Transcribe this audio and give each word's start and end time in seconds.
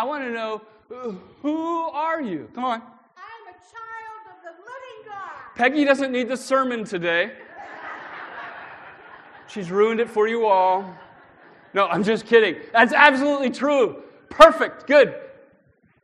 I 0.00 0.04
want 0.04 0.24
to 0.24 0.30
know 0.30 0.62
who 1.42 1.90
are 1.90 2.22
you? 2.22 2.48
Come 2.54 2.64
on. 2.64 2.80
I'm 2.80 3.48
a 3.48 3.52
child 3.52 4.30
of 4.30 4.42
the 4.42 4.62
living 4.62 5.04
God. 5.06 5.30
Peggy 5.54 5.84
doesn't 5.84 6.10
need 6.10 6.26
the 6.26 6.38
sermon 6.38 6.84
today. 6.84 7.32
She's 9.46 9.70
ruined 9.70 10.00
it 10.00 10.08
for 10.08 10.26
you 10.26 10.46
all. 10.46 10.96
No, 11.74 11.86
I'm 11.86 12.02
just 12.02 12.24
kidding. 12.24 12.56
That's 12.72 12.94
absolutely 12.94 13.50
true. 13.50 14.02
Perfect. 14.30 14.86
Good. 14.86 15.16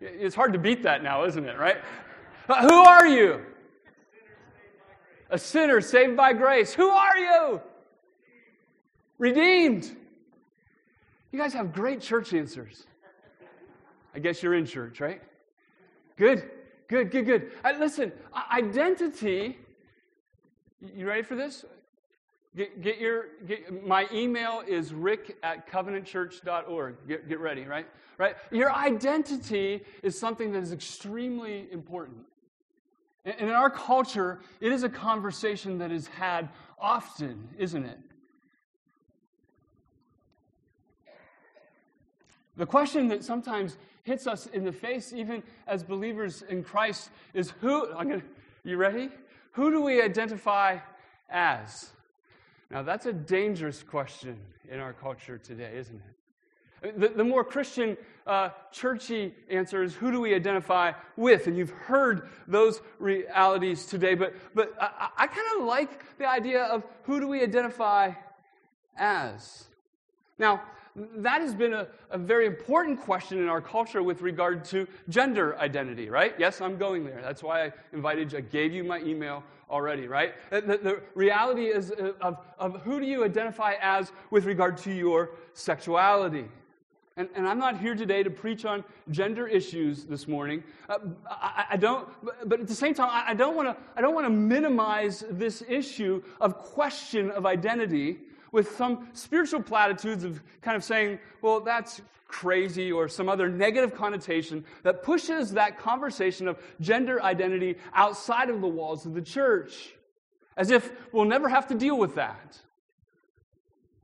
It's 0.03 0.35
hard 0.35 0.53
to 0.53 0.59
beat 0.59 0.83
that 0.83 1.03
now, 1.03 1.25
isn't 1.25 1.47
it, 1.47 1.59
right? 1.59 1.79
Uh, 2.51 2.69
who 2.69 2.75
are 2.75 3.07
you? 3.07 3.41
A 5.31 5.39
sinner 5.39 5.81
saved 5.81 6.19
by 6.19 6.35
grace. 6.35 6.75
Who 6.75 6.91
are 6.91 7.17
you? 7.17 7.63
Redeemed. 9.17 9.91
You 11.33 11.39
guys 11.39 11.55
have 11.55 11.73
great 11.73 12.03
church 12.03 12.35
answers. 12.35 12.85
I 14.17 14.19
guess 14.19 14.43
you're 14.43 14.55
in 14.55 14.65
church, 14.65 14.99
right? 14.99 15.21
Good, 16.17 16.51
good, 16.89 17.11
good, 17.11 17.27
good. 17.27 17.53
Uh, 17.63 17.75
listen, 17.79 18.11
identity. 18.51 19.59
You 20.81 21.07
ready 21.07 21.23
for 21.23 21.37
this? 21.37 21.67
Get, 22.57 22.81
get 22.81 22.99
your 22.99 23.27
get, 23.47 23.87
my 23.87 24.09
email 24.11 24.63
is 24.67 24.95
rick 24.95 25.37
at 25.43 25.71
covenantchurch.org. 25.71 26.97
Get, 27.07 27.29
get 27.29 27.41
ready, 27.41 27.65
right? 27.65 27.87
Right? 28.17 28.37
Your 28.51 28.73
identity 28.73 29.83
is 30.03 30.19
something 30.19 30.51
that 30.53 30.63
is 30.63 30.73
extremely 30.73 31.69
important. 31.71 32.25
And 33.27 33.51
in 33.51 33.51
our 33.51 33.69
culture, 33.69 34.41
it 34.63 34.73
is 34.73 34.83
a 34.83 34.89
conversation 34.89 35.77
that 35.79 35.93
is 35.93 36.07
had 36.07 36.49
often, 36.79 37.51
isn't 37.59 37.85
it? 37.85 37.99
The 42.57 42.67
question 42.67 43.09
that 43.09 43.23
sometimes 43.23 43.77
hits 44.05 44.27
us 44.27 44.47
in 44.47 44.65
the 44.65 44.73
face, 44.73 45.13
even 45.13 45.43
as 45.67 45.83
believers 45.83 46.43
in 46.49 46.63
Christ, 46.63 47.11
is 47.35 47.53
who, 47.61 47.93
I'm 47.93 48.09
gonna, 48.09 48.23
you 48.65 48.77
ready? 48.77 49.11
Who 49.53 49.71
do 49.71 49.83
we 49.83 50.01
identify 50.01 50.79
as? 51.29 51.91
Now, 52.71 52.83
that's 52.83 53.07
a 53.07 53.13
dangerous 53.13 53.83
question 53.83 54.39
in 54.71 54.81
our 54.81 54.93
culture 54.93 55.39
today, 55.39 55.73
isn't 55.77 55.97
it? 55.97 57.01
The, 57.01 57.09
the 57.09 57.25
more 57.25 57.43
Christian, 57.43 57.97
uh, 58.27 58.51
churchy 58.71 59.35
answer 59.51 59.83
is 59.83 59.95
who 59.95 60.11
do 60.11 60.21
we 60.21 60.35
identify 60.35 60.93
with? 61.17 61.47
And 61.47 61.57
you've 61.57 61.71
heard 61.71 62.29
those 62.47 62.81
realities 62.99 63.87
today, 63.87 64.15
but, 64.15 64.35
but 64.55 64.75
I, 64.81 65.09
I 65.17 65.27
kind 65.27 65.47
of 65.59 65.67
like 65.67 66.19
the 66.19 66.29
idea 66.29 66.65
of 66.65 66.85
who 67.05 67.19
do 67.21 67.29
we 67.29 67.43
identify 67.43 68.13
as? 68.97 69.65
Now, 70.39 70.63
that 71.17 71.43
has 71.43 71.55
been 71.55 71.75
a, 71.75 71.87
a, 72.11 72.17
very 72.17 72.47
important 72.47 73.01
question 73.01 73.39
in 73.39 73.49
our 73.49 73.61
culture 73.61 74.03
with 74.03 74.23
regard 74.23 74.65
to 74.67 74.87
gender 75.11 75.57
identity, 75.59 76.09
right? 76.09 76.35
Yes, 76.39 76.61
I'm 76.61 76.79
going 76.79 77.05
there. 77.05 77.21
That's 77.23 77.43
why 77.43 77.67
I 77.67 77.73
invited 77.93 78.33
you. 78.33 78.39
I 78.39 78.41
gave 78.41 78.73
you 78.73 78.83
my 78.83 79.01
email 79.01 79.45
already, 79.71 80.09
right? 80.09 80.35
The, 80.51 80.61
the 80.61 81.03
reality 81.15 81.67
is 81.67 81.93
uh, 81.93 82.13
of, 82.21 82.39
of 82.59 82.81
who 82.83 82.99
do 82.99 83.07
you 83.07 83.25
identify 83.25 83.75
as 83.81 84.11
with 84.31 84.47
regard 84.47 84.79
to 84.79 84.93
your 84.93 85.33
sexuality. 85.53 86.47
And, 87.19 87.29
and 87.35 87.47
I'm 87.47 87.59
not 87.59 87.79
here 87.79 87.95
today 87.95 88.23
to 88.23 88.31
preach 88.31 88.65
on 88.65 88.85
gender 89.11 89.47
issues 89.47 90.05
this 90.05 90.29
morning. 90.29 90.63
Uh, 90.89 90.99
I, 91.31 91.65
I, 91.71 91.77
don't, 91.77 92.09
but 92.47 92.61
at 92.61 92.69
the 92.69 92.75
same 92.75 92.95
time, 92.95 93.09
I, 93.11 93.31
I 93.31 93.35
don't 93.35 93.57
want 93.57 93.69
to. 93.69 93.77
I 93.97 94.03
don't 94.03 94.15
want 94.15 94.27
to 94.27 94.31
minimize 94.31 95.25
this 95.31 95.63
issue 95.67 96.23
of 96.43 96.59
question 96.59 97.31
of 97.31 97.47
identity 97.47 98.19
with 98.53 98.77
some 98.77 99.09
spiritual 99.13 99.63
platitudes 99.63 100.25
of 100.25 100.43
kind 100.63 100.77
of 100.77 100.85
saying, 100.85 101.19
well, 101.43 101.61
that's 101.61 102.01
crazy 102.29 102.91
or 102.91 103.09
some 103.09 103.29
other 103.29 103.49
negative 103.49 103.95
connotation 103.95 104.65
that 104.83 105.03
pushes 105.03 105.53
that 105.53 105.79
conversation 105.79 106.49
of 106.49 106.59
gender 106.81 107.23
identity 107.23 107.77
outside 107.95 108.51
of 108.51 108.61
the 108.61 108.67
walls 108.67 109.07
of 109.07 109.15
the 109.15 109.23
church, 109.23 109.95
as 110.57 110.71
if 110.71 110.91
we'll 111.13 111.25
never 111.25 111.49
have 111.49 111.67
to 111.69 111.75
deal 111.75 111.97
with 111.97 112.15
that. 112.17 112.59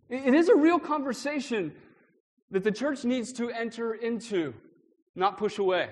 It 0.08 0.34
is 0.34 0.48
a 0.48 0.54
real 0.54 0.78
conversation 0.78 1.72
that 2.50 2.64
the 2.64 2.70
church 2.70 3.04
needs 3.04 3.32
to 3.34 3.50
enter 3.50 3.94
into, 3.94 4.52
not 5.14 5.38
push 5.38 5.58
away. 5.58 5.88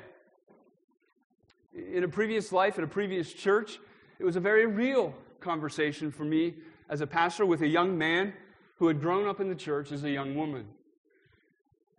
In 1.75 2.05
a 2.05 2.09
previous 2.09 2.53
life, 2.53 2.77
in 2.79 2.85
a 2.85 2.89
previous 2.89 3.33
church, 3.33 3.79
it 4.19 4.25
was 4.25 4.37
a 4.37 4.41
very 4.41 4.67
real 4.67 5.15
conversation 5.41 6.11
for 6.11 6.25
me 6.25 6.55
as 6.91 7.01
a 7.01 7.07
pastor 7.07 7.47
with 7.47 7.63
a 7.63 7.67
young 7.67 7.97
man 7.97 8.35
who 8.77 8.89
had 8.89 9.01
grown 9.01 9.27
up 9.27 9.41
in 9.41 9.49
the 9.49 9.55
church 9.55 9.93
as 9.93 10.05
a 10.05 10.11
young 10.11 10.35
woman. 10.35 10.67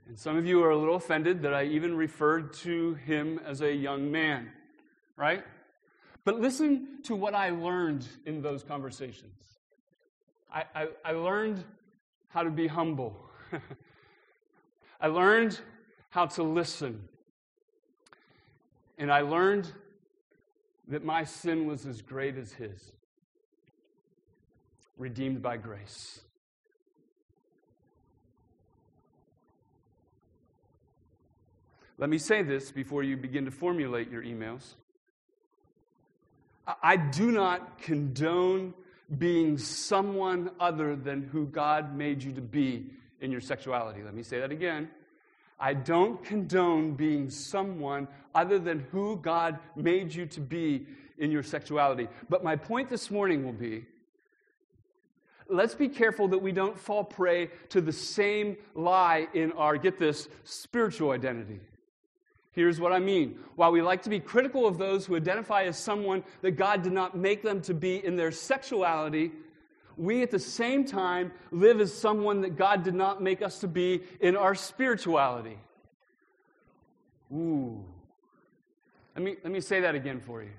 And 0.07 0.19
some 0.19 0.38
of 0.38 0.46
you 0.46 0.63
are 0.63 0.72
a 0.72 0.78
little 0.78 0.96
offended 0.96 1.41
that 1.41 1.53
I 1.53 1.63
even 1.63 1.96
referred 1.96 2.53
to 2.56 2.96
him 2.96 3.40
as 3.46 3.62
a 3.62 3.74
young 3.74 4.12
man, 4.12 4.52
right? 5.16 5.44
But 6.25 6.40
listen 6.40 7.00
to 7.03 7.16
what 7.16 7.34
I 7.34 7.50
learned 7.50 8.07
in 8.25 8.41
those 8.41 8.63
conversations. 8.63 9.41
I, 10.53 10.66
I, 10.75 10.88
I 11.06 11.12
learned 11.13 11.63
how 12.28 12.44
to 12.44 12.50
be 12.50 12.68
humble. 12.68 13.16
I 15.02 15.08
learned 15.08 15.59
how 16.09 16.25
to 16.28 16.44
listen. 16.44 17.08
And 18.97 19.12
I 19.12 19.22
learned 19.22 19.72
that 20.90 21.06
my 21.06 21.23
sin 21.23 21.66
was 21.66 21.85
as 21.85 22.02
great 22.02 22.38
as 22.38 22.52
his, 22.52 22.91
redeemed 25.01 25.41
by 25.41 25.57
grace. 25.57 26.22
Let 31.97 32.09
me 32.09 32.19
say 32.19 32.44
this 32.44 32.72
before 32.72 33.03
you 33.03 33.17
begin 33.17 33.45
to 33.45 33.51
formulate 33.51 34.11
your 34.11 34.22
emails. 34.22 34.75
I 36.81 36.97
do 36.97 37.31
not 37.31 37.79
condone 37.79 38.75
being 39.17 39.57
someone 39.57 40.51
other 40.59 40.95
than 40.95 41.23
who 41.23 41.47
God 41.47 41.95
made 41.95 42.23
you 42.23 42.31
to 42.34 42.41
be 42.41 42.85
in 43.19 43.31
your 43.31 43.41
sexuality. 43.41 44.03
Let 44.03 44.13
me 44.13 44.23
say 44.23 44.40
that 44.40 44.51
again. 44.51 44.90
I 45.59 45.73
don't 45.73 46.23
condone 46.23 46.94
being 46.94 47.29
someone 47.29 48.07
other 48.34 48.57
than 48.59 48.79
who 48.91 49.17
God 49.17 49.59
made 49.75 50.13
you 50.13 50.28
to 50.28 50.40
be 50.40 50.85
in 51.17 51.31
your 51.31 51.44
sexuality. 51.44 52.07
But 52.29 52.44
my 52.44 52.56
point 52.56 52.90
this 52.90 53.11
morning 53.11 53.44
will 53.44 53.53
be 53.53 53.85
let's 55.51 55.75
be 55.75 55.89
careful 55.89 56.29
that 56.29 56.39
we 56.39 56.51
don't 56.51 56.79
fall 56.79 57.03
prey 57.03 57.50
to 57.69 57.81
the 57.81 57.91
same 57.91 58.57
lie 58.73 59.28
in 59.34 59.51
our, 59.53 59.78
get 59.78 60.00
this, 60.00 60.28
spiritual 60.44 61.12
identity. 61.12 61.59
Here's 62.53 62.79
what 62.79 62.91
I 62.91 63.00
mean. 63.00 63.39
While 63.56 63.72
we 63.72 63.81
like 63.81 64.03
to 64.03 64.09
be 64.09 64.19
critical 64.19 64.67
of 64.67 64.78
those 64.78 65.06
who 65.06 65.16
identify 65.16 65.63
as 65.63 65.78
someone 65.78 66.23
that 66.41 66.51
God 66.51 66.84
did 66.84 66.94
not 66.94 67.16
make 67.16 67.44
them 67.44 67.61
to 67.61 67.73
be 67.73 68.03
in 68.03 68.16
their 68.16 68.31
sexuality, 68.31 69.31
we 69.97 70.22
at 70.22 70.31
the 70.31 70.40
same 70.40 70.84
time 70.84 71.31
live 71.51 71.79
as 71.79 71.94
someone 71.94 72.41
that 72.41 72.57
God 72.57 72.84
did 72.84 72.95
not 72.95 73.22
make 73.22 73.41
us 73.41 73.59
to 73.59 73.67
be 73.67 74.01
in 74.19 74.35
our 74.35 74.56
spirituality. 74.56 75.57
Ooh. 77.34 77.84
Let 79.16 79.23
me, 79.23 79.35
let 79.44 79.51
me 79.51 79.61
say 79.61 79.81
that 79.81 79.95
again 79.95 80.22
for 80.25 80.41
you. 80.41 80.50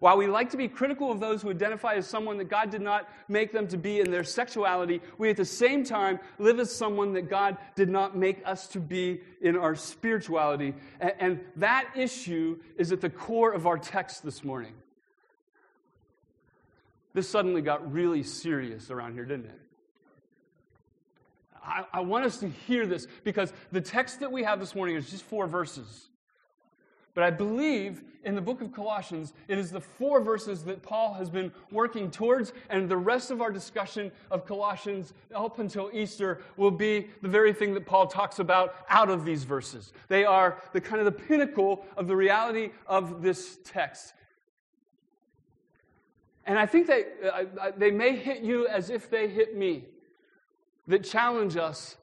While 0.00 0.16
we 0.16 0.28
like 0.28 0.50
to 0.50 0.56
be 0.56 0.68
critical 0.68 1.10
of 1.10 1.18
those 1.18 1.42
who 1.42 1.50
identify 1.50 1.94
as 1.94 2.06
someone 2.06 2.38
that 2.38 2.48
God 2.48 2.70
did 2.70 2.82
not 2.82 3.08
make 3.26 3.52
them 3.52 3.66
to 3.68 3.76
be 3.76 4.00
in 4.00 4.10
their 4.10 4.22
sexuality, 4.22 5.00
we 5.18 5.30
at 5.30 5.36
the 5.36 5.44
same 5.44 5.82
time 5.82 6.20
live 6.38 6.60
as 6.60 6.74
someone 6.74 7.12
that 7.14 7.28
God 7.28 7.56
did 7.74 7.88
not 7.88 8.16
make 8.16 8.40
us 8.46 8.68
to 8.68 8.80
be 8.80 9.20
in 9.40 9.56
our 9.56 9.74
spirituality. 9.74 10.74
And, 11.00 11.40
that 11.56 11.90
issue 11.96 12.58
is 12.76 12.92
at 12.92 13.00
the 13.00 13.10
core 13.10 13.52
of 13.52 13.66
our 13.66 13.78
text 13.78 14.22
this 14.22 14.44
morning. 14.44 14.74
This 17.14 17.28
suddenly 17.28 17.62
got 17.62 17.92
really 17.92 18.22
serious 18.22 18.90
around 18.90 19.14
here, 19.14 19.24
didn't 19.24 19.46
it? 19.46 19.60
I, 21.64 21.84
I 21.92 22.00
want 22.00 22.24
us 22.24 22.38
to 22.38 22.48
hear 22.48 22.86
this 22.86 23.06
because 23.24 23.52
the 23.72 23.80
text 23.80 24.20
that 24.20 24.30
we 24.30 24.44
have 24.44 24.60
this 24.60 24.74
morning 24.74 24.96
is 24.96 25.10
just 25.10 25.24
four 25.24 25.46
verses. 25.46 26.08
But 27.18 27.24
I 27.24 27.30
believe 27.32 28.04
in 28.22 28.36
the 28.36 28.40
book 28.40 28.60
of 28.60 28.72
Colossians, 28.72 29.32
it 29.48 29.58
is 29.58 29.72
the 29.72 29.80
four 29.80 30.20
verses 30.20 30.62
that 30.62 30.84
Paul 30.84 31.14
has 31.14 31.28
been 31.28 31.50
working 31.72 32.12
towards, 32.12 32.52
and 32.70 32.88
the 32.88 32.96
rest 32.96 33.32
of 33.32 33.42
our 33.42 33.50
discussion 33.50 34.12
of 34.30 34.46
Colossians 34.46 35.14
up 35.34 35.58
until 35.58 35.90
Easter 35.92 36.40
will 36.56 36.70
be 36.70 37.08
the 37.20 37.26
very 37.26 37.52
thing 37.52 37.74
that 37.74 37.84
Paul 37.84 38.06
talks 38.06 38.38
about 38.38 38.76
out 38.88 39.10
of 39.10 39.24
these 39.24 39.42
verses. 39.42 39.92
They 40.06 40.24
are 40.24 40.62
the 40.72 40.80
kind 40.80 41.00
of 41.00 41.06
the 41.06 41.20
pinnacle 41.20 41.84
of 41.96 42.06
the 42.06 42.14
reality 42.14 42.70
of 42.86 43.20
this 43.20 43.58
text. 43.64 44.14
And 46.46 46.56
I 46.56 46.66
think 46.66 46.86
they, 46.86 47.04
uh, 47.28 47.72
they 47.76 47.90
may 47.90 48.14
hit 48.14 48.42
you 48.42 48.68
as 48.68 48.90
if 48.90 49.10
they 49.10 49.26
hit 49.26 49.56
me, 49.56 49.86
that 50.86 51.02
challenge 51.02 51.56
us 51.56 51.96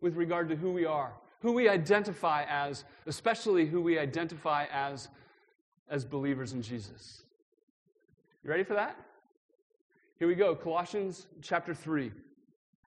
with 0.00 0.16
regard 0.16 0.48
to 0.48 0.56
who 0.56 0.70
we 0.70 0.86
are 0.86 1.12
who 1.40 1.52
we 1.52 1.68
identify 1.68 2.44
as, 2.48 2.84
especially 3.06 3.66
who 3.66 3.80
we 3.80 3.98
identify 3.98 4.66
as 4.72 5.08
as 5.88 6.04
believers 6.04 6.52
in 6.52 6.62
Jesus. 6.62 7.22
You 8.42 8.50
ready 8.50 8.64
for 8.64 8.74
that? 8.74 8.96
Here 10.18 10.28
we 10.28 10.34
go 10.34 10.54
Colossians 10.54 11.26
chapter 11.42 11.74
3. 11.74 12.10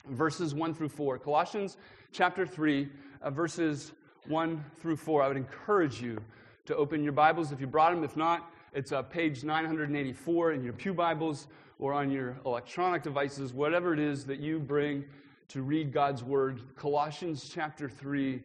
verses 0.09 0.55
1 0.55 0.73
through 0.73 0.89
4. 0.89 1.19
Colossians 1.19 1.77
chapter 2.11 2.45
3, 2.45 2.89
uh, 3.21 3.29
verses 3.29 3.91
1 4.27 4.63
through 4.79 4.95
4. 4.95 5.21
I 5.21 5.27
would 5.27 5.37
encourage 5.37 6.01
you 6.01 6.17
to 6.65 6.75
open 6.75 7.03
your 7.03 7.13
Bibles 7.13 7.51
if 7.51 7.61
you 7.61 7.67
brought 7.67 7.93
them. 7.93 8.03
If 8.03 8.17
not, 8.17 8.51
it's 8.73 8.91
uh, 8.91 9.03
page 9.03 9.43
984 9.43 10.53
in 10.53 10.63
your 10.63 10.73
Pew 10.73 10.93
Bibles 10.93 11.47
or 11.79 11.93
on 11.93 12.09
your 12.09 12.37
electronic 12.45 13.03
devices, 13.03 13.53
whatever 13.53 13.93
it 13.93 13.99
is 13.99 14.25
that 14.25 14.39
you 14.39 14.59
bring 14.59 15.03
to 15.51 15.63
read 15.63 15.91
God's 15.91 16.23
Word. 16.23 16.61
Colossians 16.77 17.51
chapter 17.53 17.89
3, 17.89 18.41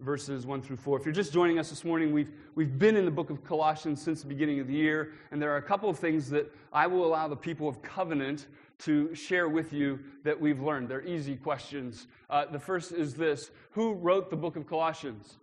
verses 0.00 0.44
1 0.44 0.60
through 0.60 0.76
4. 0.76 0.98
If 0.98 1.04
you're 1.06 1.14
just 1.14 1.32
joining 1.32 1.60
us 1.60 1.70
this 1.70 1.84
morning, 1.84 2.12
we've, 2.12 2.32
we've 2.56 2.80
been 2.80 2.96
in 2.96 3.04
the 3.04 3.12
book 3.12 3.30
of 3.30 3.44
Colossians 3.44 4.02
since 4.02 4.22
the 4.22 4.26
beginning 4.26 4.58
of 4.58 4.66
the 4.66 4.74
year, 4.74 5.12
and 5.30 5.40
there 5.40 5.52
are 5.52 5.58
a 5.58 5.62
couple 5.62 5.88
of 5.88 6.00
things 6.00 6.28
that 6.30 6.52
I 6.72 6.88
will 6.88 7.06
allow 7.06 7.28
the 7.28 7.36
people 7.36 7.68
of 7.68 7.80
covenant 7.80 8.48
to 8.80 9.14
share 9.14 9.48
with 9.48 9.72
you 9.72 10.00
that 10.24 10.40
we've 10.40 10.60
learned. 10.60 10.88
They're 10.88 11.06
easy 11.06 11.36
questions. 11.36 12.08
Uh, 12.28 12.46
the 12.46 12.58
first 12.58 12.90
is 12.90 13.14
this 13.14 13.52
Who 13.70 13.92
wrote 13.92 14.28
the 14.28 14.36
book 14.36 14.56
of 14.56 14.66
Colossians? 14.66 15.36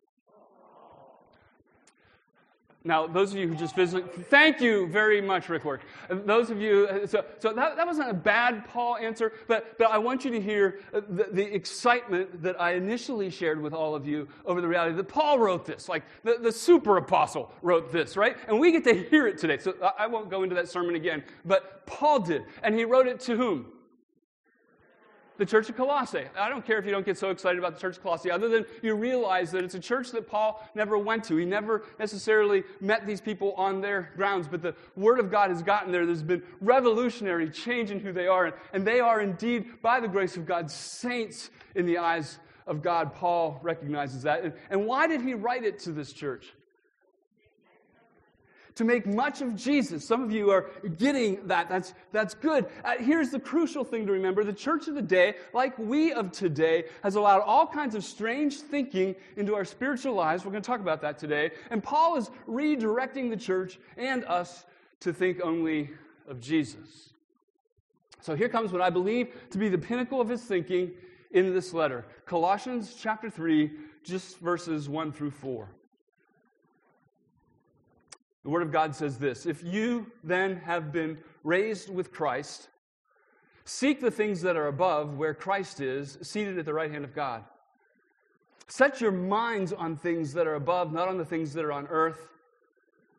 Now, 2.85 3.07
those 3.07 3.33
of 3.33 3.37
you 3.37 3.47
who 3.49 3.55
just 3.55 3.75
visited, 3.75 4.09
thank 4.29 4.61
you 4.61 4.87
very 4.87 5.19
much, 5.19 5.49
Rick 5.49 5.65
Work. 5.65 5.81
Those 6.09 6.49
of 6.49 6.61
you, 6.61 6.87
so, 7.07 7.25
so 7.39 7.51
that, 7.51 7.75
that 7.75 7.85
wasn't 7.85 8.09
a 8.09 8.13
bad 8.13 8.65
Paul 8.69 8.95
answer, 8.95 9.33
but, 9.47 9.77
but 9.77 9.91
I 9.91 9.97
want 9.97 10.23
you 10.23 10.31
to 10.31 10.39
hear 10.39 10.79
the, 10.93 11.27
the 11.29 11.53
excitement 11.53 12.41
that 12.41 12.59
I 12.59 12.75
initially 12.75 13.29
shared 13.29 13.61
with 13.61 13.73
all 13.73 13.95
of 13.95 14.07
you 14.07 14.29
over 14.45 14.61
the 14.61 14.67
reality 14.67 14.95
that 14.95 15.09
Paul 15.09 15.39
wrote 15.39 15.65
this, 15.65 15.89
like 15.89 16.03
the, 16.23 16.37
the 16.41 16.53
super 16.53 16.95
apostle 16.95 17.53
wrote 17.61 17.91
this, 17.91 18.15
right? 18.15 18.37
And 18.47 18.57
we 18.57 18.71
get 18.71 18.85
to 18.85 18.93
hear 18.93 19.27
it 19.27 19.37
today. 19.37 19.57
So 19.57 19.73
I 19.97 20.07
won't 20.07 20.29
go 20.29 20.43
into 20.43 20.55
that 20.55 20.69
sermon 20.69 20.95
again, 20.95 21.23
but 21.43 21.85
Paul 21.85 22.21
did. 22.21 22.45
And 22.63 22.75
he 22.75 22.85
wrote 22.85 23.07
it 23.07 23.19
to 23.21 23.35
whom? 23.35 23.73
The 25.39 25.45
church 25.45 25.69
of 25.69 25.77
Colossae. 25.77 26.25
I 26.37 26.49
don't 26.49 26.65
care 26.65 26.77
if 26.77 26.85
you 26.85 26.91
don't 26.91 27.05
get 27.05 27.17
so 27.17 27.29
excited 27.29 27.57
about 27.57 27.73
the 27.73 27.79
church 27.79 27.95
of 27.97 28.03
Colossae, 28.03 28.29
other 28.29 28.49
than 28.49 28.65
you 28.83 28.93
realize 28.93 29.51
that 29.51 29.63
it's 29.63 29.73
a 29.73 29.79
church 29.79 30.11
that 30.11 30.27
Paul 30.27 30.63
never 30.75 30.97
went 30.97 31.23
to. 31.25 31.37
He 31.37 31.45
never 31.45 31.85
necessarily 31.97 32.63
met 32.81 33.07
these 33.07 33.21
people 33.21 33.53
on 33.53 33.79
their 33.79 34.11
grounds, 34.17 34.47
but 34.49 34.61
the 34.61 34.75
Word 34.97 35.17
of 35.17 35.31
God 35.31 35.49
has 35.49 35.63
gotten 35.63 35.93
there. 35.93 36.05
There's 36.05 36.21
been 36.21 36.43
revolutionary 36.59 37.49
change 37.49 37.89
in 37.89 37.99
who 37.99 38.11
they 38.11 38.27
are, 38.27 38.53
and 38.73 38.85
they 38.85 38.99
are 38.99 39.21
indeed, 39.21 39.81
by 39.81 40.01
the 40.01 40.09
grace 40.09 40.35
of 40.35 40.45
God, 40.45 40.69
saints 40.69 41.49
in 41.73 41.85
the 41.85 41.97
eyes 41.97 42.37
of 42.67 42.83
God. 42.83 43.15
Paul 43.15 43.59
recognizes 43.63 44.23
that. 44.23 44.57
And 44.69 44.85
why 44.85 45.07
did 45.07 45.21
he 45.21 45.33
write 45.33 45.63
it 45.63 45.79
to 45.79 45.93
this 45.93 46.11
church? 46.11 46.53
To 48.79 48.85
make 48.85 49.05
much 49.05 49.41
of 49.41 49.57
Jesus. 49.57 50.05
Some 50.05 50.23
of 50.23 50.31
you 50.31 50.51
are 50.51 50.71
getting 50.97 51.45
that. 51.47 51.67
That's, 51.67 51.93
that's 52.13 52.33
good. 52.33 52.65
Uh, 52.85 52.93
here's 52.97 53.29
the 53.29 53.37
crucial 53.37 53.83
thing 53.83 54.05
to 54.05 54.13
remember 54.13 54.45
the 54.45 54.53
church 54.53 54.87
of 54.87 54.95
the 54.95 55.01
day, 55.01 55.35
like 55.53 55.77
we 55.77 56.13
of 56.13 56.31
today, 56.31 56.85
has 57.03 57.15
allowed 57.15 57.41
all 57.41 57.67
kinds 57.67 57.93
of 57.93 58.05
strange 58.05 58.55
thinking 58.55 59.17
into 59.35 59.53
our 59.53 59.65
spiritual 59.65 60.13
lives. 60.13 60.45
We're 60.45 60.51
going 60.51 60.63
to 60.63 60.67
talk 60.67 60.79
about 60.79 61.01
that 61.01 61.17
today. 61.17 61.51
And 61.71 61.83
Paul 61.83 62.15
is 62.15 62.31
redirecting 62.47 63.29
the 63.29 63.35
church 63.35 63.79
and 63.97 64.23
us 64.23 64.63
to 65.01 65.11
think 65.11 65.41
only 65.43 65.89
of 66.25 66.39
Jesus. 66.39 67.09
So 68.21 68.33
here 68.33 68.47
comes 68.47 68.71
what 68.71 68.81
I 68.81 68.89
believe 68.89 69.35
to 69.49 69.57
be 69.57 69.67
the 69.67 69.77
pinnacle 69.77 70.21
of 70.21 70.29
his 70.29 70.43
thinking 70.43 70.91
in 71.31 71.53
this 71.53 71.73
letter 71.73 72.05
Colossians 72.25 72.95
chapter 72.97 73.29
3, 73.29 73.71
just 74.05 74.39
verses 74.39 74.87
1 74.87 75.11
through 75.11 75.31
4. 75.31 75.67
The 78.49 78.53
Word 78.53 78.63
of 78.63 78.71
God 78.71 78.95
says 78.95 79.19
this 79.19 79.45
If 79.45 79.63
you 79.63 80.11
then 80.23 80.55
have 80.65 80.91
been 80.91 81.19
raised 81.43 81.93
with 81.93 82.11
Christ, 82.11 82.67
seek 83.63 84.01
the 84.01 84.09
things 84.09 84.41
that 84.41 84.57
are 84.57 84.65
above, 84.65 85.19
where 85.19 85.35
Christ 85.35 85.81
is, 85.81 86.17
seated 86.23 86.57
at 86.57 86.65
the 86.65 86.73
right 86.73 86.89
hand 86.89 87.05
of 87.05 87.13
God. 87.13 87.43
Set 88.67 89.01
your 89.01 89.11
minds 89.11 89.71
on 89.71 89.95
things 89.95 90.33
that 90.33 90.47
are 90.47 90.55
above, 90.55 90.91
not 90.91 91.07
on 91.07 91.19
the 91.19 91.25
things 91.25 91.53
that 91.53 91.63
are 91.63 91.71
on 91.71 91.85
earth. 91.91 92.27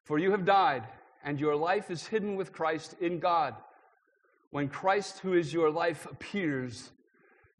For 0.02 0.18
you 0.18 0.32
have 0.32 0.44
died, 0.44 0.82
and 1.22 1.38
your 1.38 1.54
life 1.54 1.92
is 1.92 2.08
hidden 2.08 2.34
with 2.34 2.52
Christ 2.52 2.96
in 3.00 3.20
God. 3.20 3.54
When 4.50 4.68
Christ, 4.68 5.20
who 5.20 5.34
is 5.34 5.52
your 5.52 5.70
life, 5.70 6.06
appears, 6.06 6.90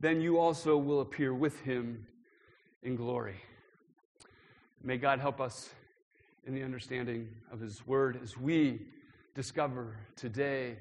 then 0.00 0.20
you 0.20 0.40
also 0.40 0.76
will 0.76 1.02
appear 1.02 1.32
with 1.32 1.61
him 1.61 2.05
in 2.82 2.96
glory. 2.96 3.37
May 4.82 4.96
God 4.96 5.20
help 5.20 5.40
us 5.40 5.70
in 6.50 6.56
the 6.56 6.64
understanding 6.64 7.29
of 7.52 7.61
His 7.61 7.87
Word 7.87 8.19
as 8.25 8.37
we 8.37 8.81
discover 9.37 9.97
today 10.17 10.75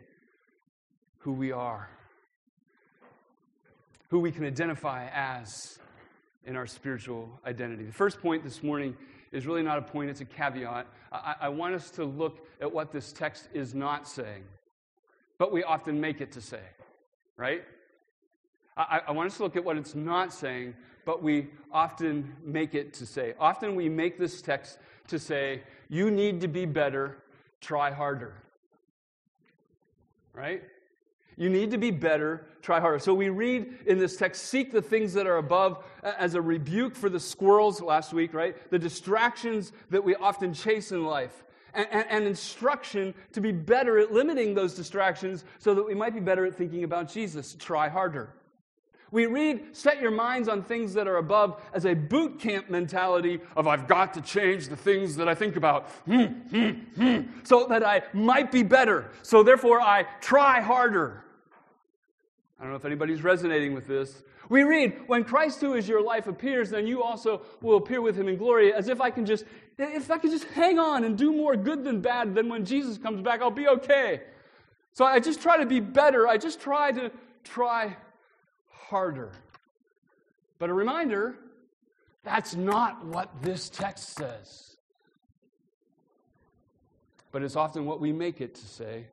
who 1.20 1.32
we 1.32 1.52
are, 1.52 1.88
who 4.08 4.18
we 4.18 4.32
can 4.32 4.46
identify 4.46 5.08
as 5.14 5.78
in 6.44 6.56
our 6.56 6.66
spiritual 6.66 7.30
identity. 7.46 7.84
The 7.84 7.94
first 7.94 8.20
point 8.20 8.44
this 8.44 8.64
morning 8.64 8.98
is 9.32 9.46
really 9.46 9.62
not 9.62 9.78
a 9.78 9.84
point, 9.84 10.10
it's 10.10 10.22
a 10.22 10.26
caveat. 10.26 10.88
I, 11.12 11.36
I 11.42 11.50
want 11.50 11.76
us 11.76 11.92
to 11.92 12.04
look 12.04 12.48
at 12.60 12.74
what 12.74 12.92
this 12.92 13.14
text 13.14 13.48
is 13.54 13.76
not 13.76 14.08
saying, 14.08 14.46
but 15.38 15.52
we 15.52 15.62
often 15.62 16.02
make 16.02 16.20
it 16.20 16.32
to 16.32 16.42
say, 16.42 16.64
right? 17.38 17.62
I, 18.80 19.02
I, 19.08 19.12
want 19.12 19.30
us 19.30 19.38
to 19.38 19.44
look 19.44 19.58
at 19.58 19.64
what 19.64 19.78
it's 19.78 19.94
not 19.94 20.32
saying, 20.32 20.74
but 21.06 21.22
we 21.22 21.48
often 21.72 22.34
make 22.46 22.76
it 22.76 22.94
to 22.94 23.06
say. 23.06 23.34
Often 23.38 23.76
we 23.76 23.90
make 23.90 24.18
this 24.18 24.42
text 24.42 24.80
to 25.08 25.20
say, 25.20 25.64
you 25.90 26.10
need 26.10 26.40
to 26.42 26.48
be 26.48 26.66
better, 26.66 27.18
try 27.60 27.92
harder. 27.92 28.36
Right? 30.34 30.64
You 31.36 31.50
need 31.50 31.72
to 31.72 31.78
be 31.78 31.92
better, 31.92 32.46
try 32.62 32.80
harder. 32.80 33.00
So 33.00 33.14
we 33.14 33.28
read 33.28 33.80
in 33.86 34.00
this 34.00 34.16
text, 34.16 34.46
seek 34.46 34.72
the 34.72 34.82
things 34.82 35.14
that 35.14 35.28
are 35.28 35.38
above 35.38 35.84
as 36.04 36.36
a 36.36 36.42
rebuke 36.42 36.96
for 36.96 37.10
the 37.10 37.20
squirrels 37.20 37.82
last 37.82 38.14
week, 38.14 38.34
right? 38.34 38.56
The 38.72 38.80
distractions 38.80 39.74
that 39.90 40.04
we 40.04 40.16
often 40.16 40.54
chase 40.54 40.94
in 40.94 41.04
life. 41.04 41.44
And, 41.74 41.88
and, 41.92 42.06
and, 42.10 42.26
instruction 42.26 43.14
to 43.34 43.42
be 43.42 43.52
better 43.52 44.00
at 44.00 44.12
limiting 44.12 44.56
those 44.56 44.74
distractions 44.74 45.46
so 45.60 45.76
that 45.76 45.86
we 45.86 45.94
might 45.94 46.16
be 46.16 46.20
better 46.20 46.44
at 46.48 46.56
thinking 46.56 46.84
about 46.84 47.08
Jesus. 47.14 47.56
Try 47.60 47.88
harder. 47.88 48.34
We 49.12 49.26
read, 49.26 49.76
set 49.76 50.02
your 50.02 50.12
minds 50.12 50.48
on 50.48 50.62
things 50.62 50.94
that 50.94 51.08
are 51.08 51.18
above 51.18 51.62
as 51.74 51.86
a 51.86 51.94
boot 51.94 52.40
camp 52.40 52.70
mentality 52.70 53.40
of 53.56 53.68
I've 53.68 53.88
got 53.88 54.14
to 54.14 54.22
change 54.22 54.68
the 54.68 54.76
things 54.76 55.16
that 55.16 55.28
I 55.28 55.34
think 55.34 55.56
about 55.56 55.90
hmm, 56.06 56.26
hmm, 56.26 56.70
hmm, 56.96 57.22
so 57.44 57.66
that 57.68 57.84
I 57.84 58.04
might 58.14 58.52
be 58.52 58.62
better. 58.62 59.10
So 59.24 59.42
therefore, 59.42 59.82
I 59.82 60.04
try 60.22 60.62
harder. 60.62 61.24
I 62.60 62.64
don't 62.64 62.72
know 62.72 62.78
if 62.78 62.86
anybody's 62.86 63.24
resonating 63.24 63.74
with 63.74 63.88
this. 63.88 64.24
We 64.50 64.64
read, 64.64 65.00
when 65.08 65.24
Christ 65.24 65.62
who 65.62 65.76
is 65.76 65.88
your 65.88 66.04
life 66.04 66.28
appears, 66.28 66.70
then 66.70 66.86
you 66.86 67.04
also 67.04 67.42
will 67.62 67.78
appear 67.78 68.02
with 68.02 68.16
him 68.16 68.28
in 68.28 68.38
glory, 68.38 68.74
as 68.74 68.90
if 68.90 69.00
I 69.00 69.12
can 69.12 69.26
just, 69.26 69.46
if 69.78 70.10
I 70.12 70.18
can 70.18 70.30
just 70.30 70.46
hang 70.46 70.78
on 70.78 71.04
and 71.04 71.18
do 71.18 71.32
more 71.32 71.56
good 71.56 71.84
than 71.84 72.02
bad, 72.02 72.36
then 72.36 72.50
when 72.50 72.66
Jesus 72.66 72.98
comes 72.98 73.22
back, 73.22 73.42
I'll 73.42 73.52
be 73.52 73.68
okay. 73.68 74.22
So 74.94 75.06
I 75.06 75.20
just 75.20 75.42
try 75.42 75.58
to 75.58 75.66
be 75.66 75.80
better. 75.80 76.28
I 76.28 76.38
just 76.38 76.60
try 76.60 76.92
to 76.92 77.12
try 77.44 77.96
harder. 78.90 79.32
But 80.58 80.70
a 80.70 80.74
reminder 80.74 81.36
that's 82.24 82.56
not 82.56 83.06
what 83.06 83.30
this 83.42 83.70
text 83.70 84.16
says. 84.16 84.76
But 87.32 87.44
it's 87.44 87.56
often 87.56 87.86
what 87.86 88.02
we 88.02 88.12
make 88.12 88.42
it 88.42 88.56
to 88.56 88.66
say. 88.68 89.06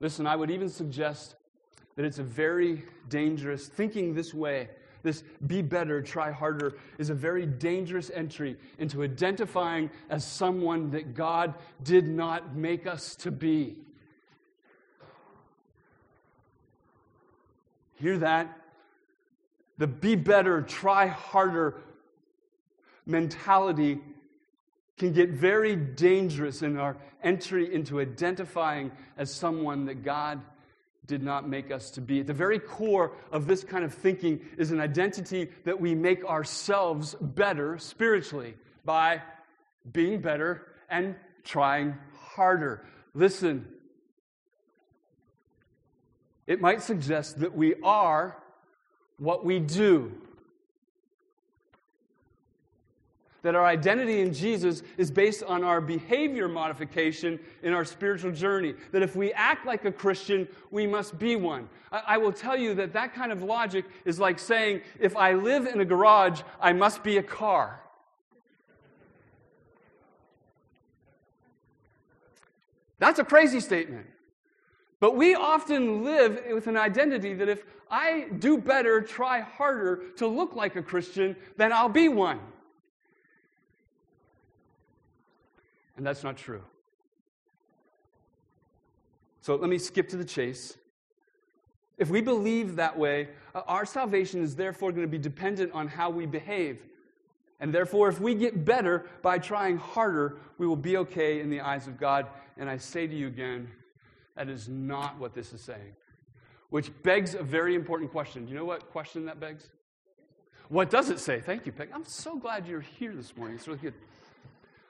Listen, 0.00 0.26
I 0.26 0.36
would 0.36 0.50
even 0.50 0.68
suggest 0.68 1.34
that 1.96 2.04
it's 2.04 2.18
a 2.18 2.24
very 2.24 2.84
dangerous, 3.08 3.68
thinking 3.68 4.14
this 4.14 4.32
way, 4.32 4.68
this 5.02 5.24
be 5.46 5.62
better, 5.62 6.00
try 6.00 6.30
harder, 6.30 6.74
is 6.98 7.10
a 7.10 7.14
very 7.14 7.44
dangerous 7.44 8.10
entry 8.14 8.56
into 8.78 9.02
identifying 9.02 9.90
as 10.08 10.24
someone 10.24 10.90
that 10.90 11.14
God 11.14 11.54
did 11.82 12.06
not 12.06 12.54
make 12.54 12.86
us 12.86 13.16
to 13.16 13.30
be. 13.30 13.76
Hear 18.02 18.18
that? 18.18 18.58
The 19.78 19.86
be 19.86 20.16
better, 20.16 20.60
try 20.60 21.06
harder 21.06 21.80
mentality 23.06 24.00
can 24.98 25.12
get 25.12 25.30
very 25.30 25.76
dangerous 25.76 26.62
in 26.62 26.78
our 26.78 26.96
entry 27.22 27.72
into 27.72 28.00
identifying 28.00 28.90
as 29.16 29.32
someone 29.32 29.84
that 29.84 30.02
God 30.02 30.40
did 31.06 31.22
not 31.22 31.48
make 31.48 31.70
us 31.70 31.92
to 31.92 32.00
be. 32.00 32.18
At 32.20 32.26
the 32.26 32.32
very 32.32 32.58
core 32.58 33.12
of 33.30 33.46
this 33.46 33.62
kind 33.62 33.84
of 33.84 33.94
thinking 33.94 34.40
is 34.58 34.72
an 34.72 34.80
identity 34.80 35.50
that 35.64 35.80
we 35.80 35.94
make 35.94 36.24
ourselves 36.24 37.14
better 37.20 37.78
spiritually 37.78 38.54
by 38.84 39.22
being 39.92 40.20
better 40.20 40.66
and 40.90 41.14
trying 41.44 41.94
harder. 42.16 42.84
Listen, 43.14 43.64
it 46.46 46.60
might 46.60 46.82
suggest 46.82 47.40
that 47.40 47.54
we 47.54 47.74
are 47.82 48.36
what 49.18 49.44
we 49.44 49.60
do. 49.60 50.12
that 53.42 53.56
our 53.56 53.66
identity 53.66 54.20
in 54.20 54.32
Jesus 54.32 54.82
is 54.96 55.10
based 55.10 55.42
on 55.42 55.64
our 55.64 55.80
behavior 55.80 56.48
modification 56.48 57.38
in 57.62 57.72
our 57.72 57.84
spiritual 57.84 58.30
journey. 58.30 58.74
That 58.92 59.02
if 59.02 59.16
we 59.16 59.32
act 59.32 59.66
like 59.66 59.84
a 59.84 59.92
Christian, 59.92 60.48
we 60.70 60.86
must 60.86 61.18
be 61.18 61.36
one. 61.36 61.68
I, 61.90 62.02
I, 62.06 62.18
will 62.18 62.32
tell 62.32 62.56
you 62.56 62.74
that 62.74 62.92
that 62.92 63.14
kind 63.14 63.32
of 63.32 63.42
logic 63.42 63.84
is 64.04 64.20
like 64.20 64.38
saying, 64.38 64.82
if 65.00 65.16
I 65.16 65.34
live 65.34 65.66
in 65.66 65.80
a 65.80 65.84
garage, 65.84 66.42
I 66.60 66.72
must 66.72 67.02
be 67.02 67.18
a 67.18 67.22
car. 67.22 67.80
That's 72.98 73.18
a 73.18 73.24
crazy 73.24 73.58
statement. 73.58 74.06
But 75.02 75.16
we 75.16 75.34
often 75.34 76.04
live 76.04 76.40
with 76.52 76.68
an 76.68 76.76
identity 76.76 77.34
that 77.34 77.48
if 77.48 77.64
I 77.90 78.28
do 78.38 78.56
better, 78.56 79.00
try 79.00 79.40
harder 79.40 80.00
to 80.18 80.28
look 80.28 80.54
like 80.54 80.76
a 80.76 80.82
Christian, 80.82 81.34
then 81.56 81.72
I'll 81.72 81.88
be 81.88 82.08
one. 82.08 82.38
And 85.96 86.06
that's 86.06 86.22
not 86.22 86.36
true. 86.36 86.62
So 89.40 89.56
let 89.56 89.68
me 89.68 89.76
skip 89.76 90.08
to 90.10 90.16
the 90.16 90.24
chase. 90.24 90.78
If 91.98 92.08
we 92.08 92.20
believe 92.20 92.76
that 92.76 92.96
way, 92.96 93.30
uh, 93.56 93.62
our 93.66 93.84
salvation 93.84 94.40
is 94.40 94.54
therefore 94.54 94.92
going 94.92 95.02
to 95.04 95.10
be 95.10 95.18
dependent 95.18 95.72
on 95.72 95.88
how 95.88 96.10
we 96.10 96.26
behave. 96.26 96.80
And 97.58 97.74
therefore, 97.74 98.08
if 98.08 98.20
we 98.20 98.36
get 98.36 98.64
better 98.64 99.06
by 99.20 99.38
trying 99.38 99.78
harder, 99.78 100.38
we 100.58 100.66
will 100.68 100.76
be 100.76 100.96
okay 100.98 101.40
in 101.40 101.50
the 101.50 101.60
eyes 101.60 101.88
of 101.88 101.98
God. 101.98 102.28
And 102.56 102.70
I 102.70 102.76
say 102.76 103.08
to 103.08 103.14
you 103.16 103.26
again, 103.26 103.68
that 104.36 104.48
is 104.48 104.68
not 104.68 105.18
what 105.18 105.34
this 105.34 105.52
is 105.52 105.60
saying. 105.60 105.94
Which 106.70 106.90
begs 107.02 107.34
a 107.34 107.42
very 107.42 107.74
important 107.74 108.10
question. 108.10 108.44
Do 108.44 108.50
you 108.50 108.56
know 108.56 108.64
what 108.64 108.90
question 108.90 109.26
that 109.26 109.38
begs? 109.38 109.68
What 110.68 110.88
does 110.88 111.10
it 111.10 111.18
say? 111.18 111.40
Thank 111.40 111.66
you, 111.66 111.72
Peg. 111.72 111.90
I'm 111.94 112.04
so 112.04 112.36
glad 112.36 112.66
you're 112.66 112.80
here 112.80 113.14
this 113.14 113.36
morning. 113.36 113.56
It's 113.56 113.68
really 113.68 113.80
good. 113.80 113.94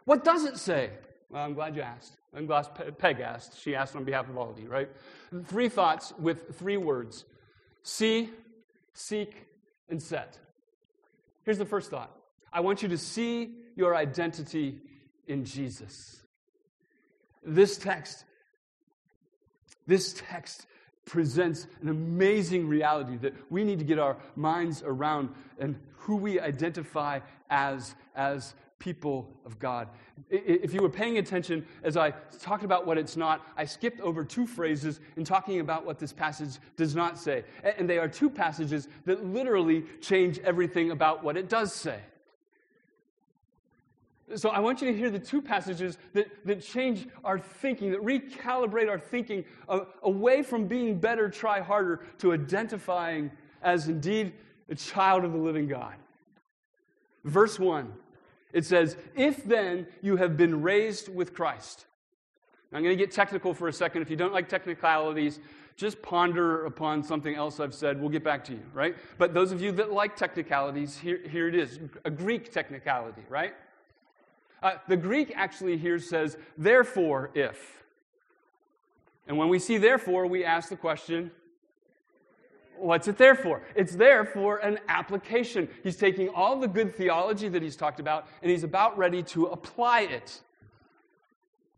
What 0.05 0.23
does 0.23 0.45
it 0.45 0.59
say? 0.59 0.91
Well, 1.29 1.45
I'm 1.45 1.55
glad 1.55 1.75
you 1.75 1.83
asked. 1.83 2.19
I'm 2.37 2.47
glad 2.47 2.69
Peg 2.99 3.21
asked. 3.21 3.61
She 3.61 3.75
asked 3.75 3.97
on 3.97 4.05
behalf 4.05 4.29
of 4.29 4.39
all 4.39 4.49
of 4.49 4.59
you, 4.59 4.69
right? 4.69 4.89
Three 5.47 5.69
thoughts 5.69 6.13
with 6.19 6.57
three 6.57 6.77
words 6.77 7.25
see, 7.83 8.31
seek, 8.95 9.49
and 9.89 10.01
set. 10.01 10.39
Here's 11.45 11.59
the 11.59 11.65
first 11.65 11.91
thought 11.91 12.15
I 12.53 12.61
want 12.61 12.83
you 12.83 12.89
to 12.89 12.99
see 12.99 13.55
your 13.75 13.97
identity 13.97 14.79
in 15.27 15.45
Jesus. 15.45 16.23
This 17.45 17.77
text, 17.77 18.25
this 19.87 20.15
text 20.17 20.67
presents 21.05 21.67
an 21.81 21.89
amazing 21.89 22.69
reality 22.69 23.17
that 23.17 23.35
we 23.51 23.65
need 23.65 23.79
to 23.79 23.85
get 23.85 23.99
our 23.99 24.17
minds 24.37 24.83
around 24.85 25.31
and 25.59 25.79
who 25.97 26.17
we 26.17 26.41
identify 26.41 27.21
as 27.51 27.95
as 28.15 28.55
people 28.83 29.29
of 29.47 29.61
God. 29.61 29.89
If 30.29 30.75
you 30.75 30.83
were 30.83 30.91
paying 30.91 31.19
attention 31.19 31.65
as 31.85 31.97
I 31.97 32.11
talked 32.41 32.65
about 32.65 32.85
what 32.85 32.99
it's 32.99 33.17
not, 33.17 33.47
I 33.57 33.65
skipped 33.65 34.01
over 34.01 34.25
two 34.25 34.45
phrases 34.45 34.99
in 35.17 35.25
talking 35.25 35.61
about 35.61 35.87
what 35.87 36.01
this 36.01 36.13
passage 36.13 36.59
does 36.77 36.97
not 36.97 37.17
say. 37.17 37.45
And 37.63 37.89
they 37.89 37.99
are 37.99 38.09
two 38.09 38.29
passages 38.29 38.89
that 39.05 39.25
literally 39.25 39.85
change 40.01 40.41
everything 40.41 40.91
about 40.91 41.23
what 41.23 41.37
it 41.37 41.49
does 41.49 41.73
say. 41.73 42.01
So 44.35 44.51
I 44.51 44.61
want 44.61 44.81
you 44.81 44.91
to 44.91 44.97
hear 44.97 45.11
the 45.11 45.19
two 45.19 45.43
passages 45.43 45.99
that, 46.15 46.29
that 46.45 46.63
change 46.63 47.07
our 47.25 47.39
thinking, 47.39 47.91
that 47.93 48.03
recalibrate 48.03 48.89
our 48.89 48.99
thinking 48.99 49.45
uh, 49.69 49.81
away 50.03 50.43
from 50.43 50.67
being 50.67 50.99
better, 50.99 51.29
try 51.29 51.61
harder, 51.61 52.01
to 52.19 52.33
identifying 52.33 53.31
as 53.63 53.89
indeed 53.89 54.33
a 54.69 54.75
child 54.75 55.25
of 55.25 55.33
the 55.33 55.39
living 55.39 55.69
God. 55.69 55.95
Verse 57.25 57.59
1 57.59 57.93
it 58.53 58.67
says, 58.67 58.97
If 59.15 59.45
then 59.45 59.87
you 60.03 60.17
have 60.17 60.37
been 60.37 60.63
raised 60.63 61.09
with 61.09 61.35
Christ. 61.35 61.87
Now, 62.71 62.79
I'm 62.79 62.85
going 62.85 62.97
to 62.97 63.03
get 63.03 63.13
technical 63.13 63.55
for 63.55 63.69
a 63.69 63.73
second. 63.73 64.03
If 64.03 64.11
you 64.11 64.17
don't 64.17 64.33
like 64.33 64.49
technicalities, 64.49 65.41
just 65.77 66.03
ponder 66.03 66.67
upon 66.67 67.03
something 67.03 67.35
else 67.35 67.61
I've 67.61 67.75
said. 67.75 68.01
We'll 68.01 68.11
get 68.11 68.25
back 68.25 68.45
to 68.45 68.53
you, 68.53 68.63
right? 68.75 68.95
But 69.19 69.35
those 69.35 69.53
of 69.53 69.61
you 69.61 69.73
that 69.73 69.93
like 69.93 70.17
technicalities, 70.17 70.99
here, 70.99 71.21
here 71.29 71.49
it 71.49 71.55
is 71.55 71.81
a 72.05 72.11
Greek 72.11 72.53
technicality, 72.53 73.23
right? 73.29 73.55
Uh, 74.63 74.75
the 74.89 74.97
Greek 74.97 75.33
actually 75.35 75.77
here 75.77 75.99
says, 75.99 76.37
therefore, 76.57 77.31
if. 77.35 77.83
And 79.27 79.37
when 79.37 79.49
we 79.49 79.59
see 79.59 79.79
therefore, 79.79 80.27
we 80.27 80.45
ask 80.45 80.69
the 80.69 80.77
question, 80.77 81.31
What's 82.83 83.07
it 83.07 83.17
there 83.17 83.37
for? 83.37 83.63
It's 83.77 83.95
there 83.95 84.25
for 84.25 84.59
an 84.59 84.81
application. 84.89 85.69
He's 85.85 85.97
taking 85.97 86.29
all 86.31 86.59
the 86.59 86.67
good 86.67 86.93
theology 86.97 87.49
that 87.49 87.63
he's 87.63 87.77
talked 87.77 88.01
about 88.01 88.27
and 88.43 88.51
he's 88.51 88.65
about 88.65 88.99
ready 88.99 89.23
to 89.25 89.47
apply 89.47 90.01
it. 90.01 90.41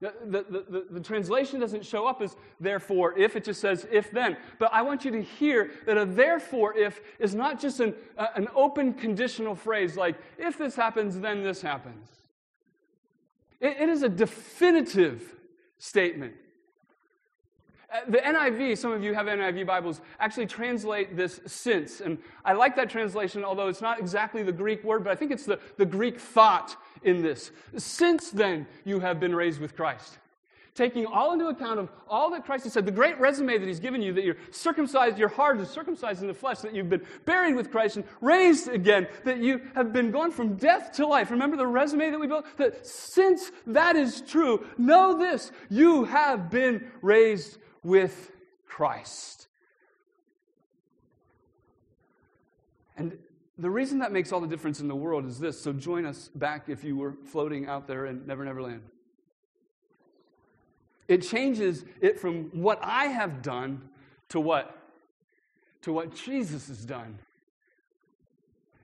The, 0.00 0.14
the, 0.24 0.62
the, 0.68 0.86
the, 0.90 1.00
translation 1.00 1.60
doesn't 1.60 1.84
show 1.84 2.06
up 2.06 2.20
as 2.20 2.36
therefore 2.60 3.16
if, 3.18 3.36
it 3.36 3.44
just 3.44 3.60
says 3.60 3.86
if 3.90 4.10
then. 4.10 4.36
But 4.58 4.72
I 4.72 4.82
want 4.82 5.04
you 5.04 5.10
to 5.12 5.22
hear 5.22 5.70
that 5.86 5.96
a 5.96 6.04
therefore 6.04 6.76
if 6.76 7.00
is 7.18 7.34
not 7.34 7.60
just 7.60 7.80
an, 7.80 7.94
uh, 8.18 8.26
an 8.34 8.48
open 8.54 8.94
conditional 8.94 9.54
phrase 9.54 9.96
like 9.96 10.16
if 10.38 10.58
this 10.58 10.74
happens, 10.74 11.20
then 11.20 11.42
this 11.42 11.62
happens. 11.62 12.23
It, 13.64 13.80
it 13.80 13.88
is 13.88 14.02
a 14.02 14.08
definitive 14.08 15.34
statement. 15.78 16.34
Uh, 17.92 18.00
the 18.08 18.18
NIV, 18.18 18.76
some 18.76 18.92
of 18.92 19.02
you 19.02 19.14
have 19.14 19.26
NIV 19.26 19.66
Bibles, 19.66 20.00
actually 20.18 20.46
translate 20.46 21.16
this 21.16 21.40
since. 21.46 22.00
And 22.00 22.18
I 22.44 22.52
like 22.52 22.74
that 22.76 22.90
translation, 22.90 23.44
although 23.44 23.68
it's 23.68 23.80
not 23.80 23.98
exactly 23.98 24.42
the 24.42 24.52
Greek 24.52 24.82
word, 24.84 25.04
but 25.04 25.10
I 25.10 25.14
think 25.14 25.30
it's 25.30 25.46
the, 25.46 25.60
the 25.76 25.86
Greek 25.86 26.18
thought 26.18 26.76
in 27.02 27.22
this. 27.22 27.52
Since 27.76 28.30
then, 28.30 28.66
you 28.84 29.00
have 29.00 29.20
been 29.20 29.34
raised 29.34 29.60
with 29.60 29.76
Christ. 29.76 30.18
Taking 30.74 31.06
all 31.06 31.32
into 31.32 31.46
account 31.46 31.78
of 31.78 31.88
all 32.08 32.30
that 32.30 32.44
Christ 32.44 32.64
has 32.64 32.72
said, 32.72 32.84
the 32.84 32.90
great 32.90 33.18
resume 33.20 33.58
that 33.58 33.66
He's 33.66 33.78
given 33.78 34.02
you, 34.02 34.12
that 34.12 34.24
you're 34.24 34.36
circumcised, 34.50 35.18
your 35.18 35.28
heart 35.28 35.60
is 35.60 35.70
circumcised 35.70 36.20
in 36.20 36.26
the 36.26 36.34
flesh, 36.34 36.58
that 36.58 36.74
you've 36.74 36.88
been 36.88 37.04
buried 37.24 37.54
with 37.54 37.70
Christ 37.70 37.96
and 37.96 38.04
raised 38.20 38.68
again, 38.68 39.06
that 39.24 39.38
you 39.38 39.60
have 39.76 39.92
been 39.92 40.10
gone 40.10 40.32
from 40.32 40.56
death 40.56 40.90
to 40.94 41.06
life. 41.06 41.30
Remember 41.30 41.56
the 41.56 41.66
resume 41.66 42.10
that 42.10 42.18
we 42.18 42.26
built? 42.26 42.46
That 42.56 42.84
since 42.84 43.52
that 43.68 43.94
is 43.94 44.20
true, 44.22 44.66
know 44.76 45.16
this 45.16 45.52
you 45.70 46.04
have 46.04 46.50
been 46.50 46.90
raised 47.02 47.58
with 47.84 48.32
Christ. 48.66 49.46
And 52.96 53.16
the 53.58 53.70
reason 53.70 54.00
that 54.00 54.10
makes 54.10 54.32
all 54.32 54.40
the 54.40 54.48
difference 54.48 54.80
in 54.80 54.88
the 54.88 54.96
world 54.96 55.24
is 55.26 55.38
this. 55.38 55.60
So 55.60 55.72
join 55.72 56.04
us 56.04 56.30
back 56.34 56.68
if 56.68 56.82
you 56.82 56.96
were 56.96 57.14
floating 57.26 57.66
out 57.66 57.86
there 57.86 58.06
in 58.06 58.26
Never 58.26 58.44
Never 58.44 58.60
Land. 58.60 58.82
It 61.08 61.22
changes 61.22 61.84
it 62.00 62.18
from 62.18 62.44
what 62.52 62.78
I 62.82 63.06
have 63.06 63.42
done 63.42 63.82
to 64.30 64.40
what? 64.40 64.78
To 65.82 65.92
what 65.92 66.14
Jesus 66.14 66.68
has 66.68 66.84
done. 66.84 67.18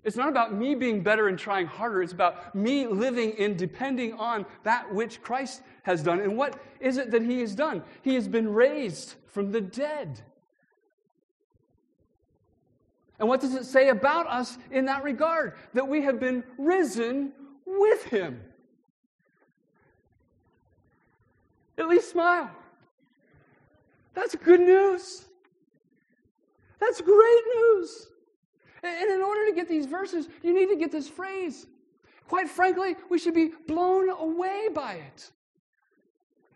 It's 0.03 0.17
not 0.17 0.29
about 0.29 0.55
me 0.55 0.75
being 0.75 1.03
better 1.03 1.29
and 1.29 1.39
trying 1.39 1.67
harder. 1.67 2.03
It's 2.03 2.13
about 2.13 2.55
me 2.55 2.87
living 2.87 3.33
in 3.33 3.57
depending 3.57 4.15
on 4.15 4.47
that 4.63 4.93
which 4.93 5.21
Christ 5.23 5.63
has 5.83 6.03
done. 6.03 6.21
And 6.21 6.37
what 6.37 6.59
is 6.81 6.97
it 6.97 7.11
that 7.11 7.23
he 7.23 7.41
has 7.41 7.55
done? 7.55 7.83
He 8.03 8.15
has 8.15 8.27
been 8.27 8.53
raised 8.53 9.17
from 9.27 9.53
the 9.53 9.61
dead. 9.61 10.21
And 13.19 13.29
what 13.29 13.43
does 13.43 13.55
it 13.55 13.65
say 13.65 13.91
about 13.91 14.27
us 14.27 14.57
in 14.71 14.87
that 14.87 15.05
regard? 15.05 15.55
That 15.75 15.87
we 15.87 16.03
have 16.03 16.19
been 16.19 16.43
risen 16.57 17.33
with 17.67 18.05
him. 18.05 18.41
At 21.81 21.89
least 21.89 22.11
smile. 22.11 22.51
That's 24.15 24.37
good 24.37 24.61
news. 24.61 25.25
That's 26.79 27.01
great 27.01 27.43
news. 27.57 28.09
And 28.83 29.11
in 29.11 29.23
order 29.23 29.47
to 29.47 29.53
get 29.55 29.69
these 29.69 29.87
verses, 29.87 30.29
you 30.43 30.55
need 30.55 30.69
to 30.69 30.77
get 30.77 30.93
this 30.93 31.09
phrase. 31.09 31.67
Quite 32.29 32.49
frankly, 32.49 32.97
we 33.09 33.19
should 33.19 33.35
be 33.35 33.53
blown 33.67 34.11
away 34.11 34.69
by 34.73 34.95
it. 34.95 35.33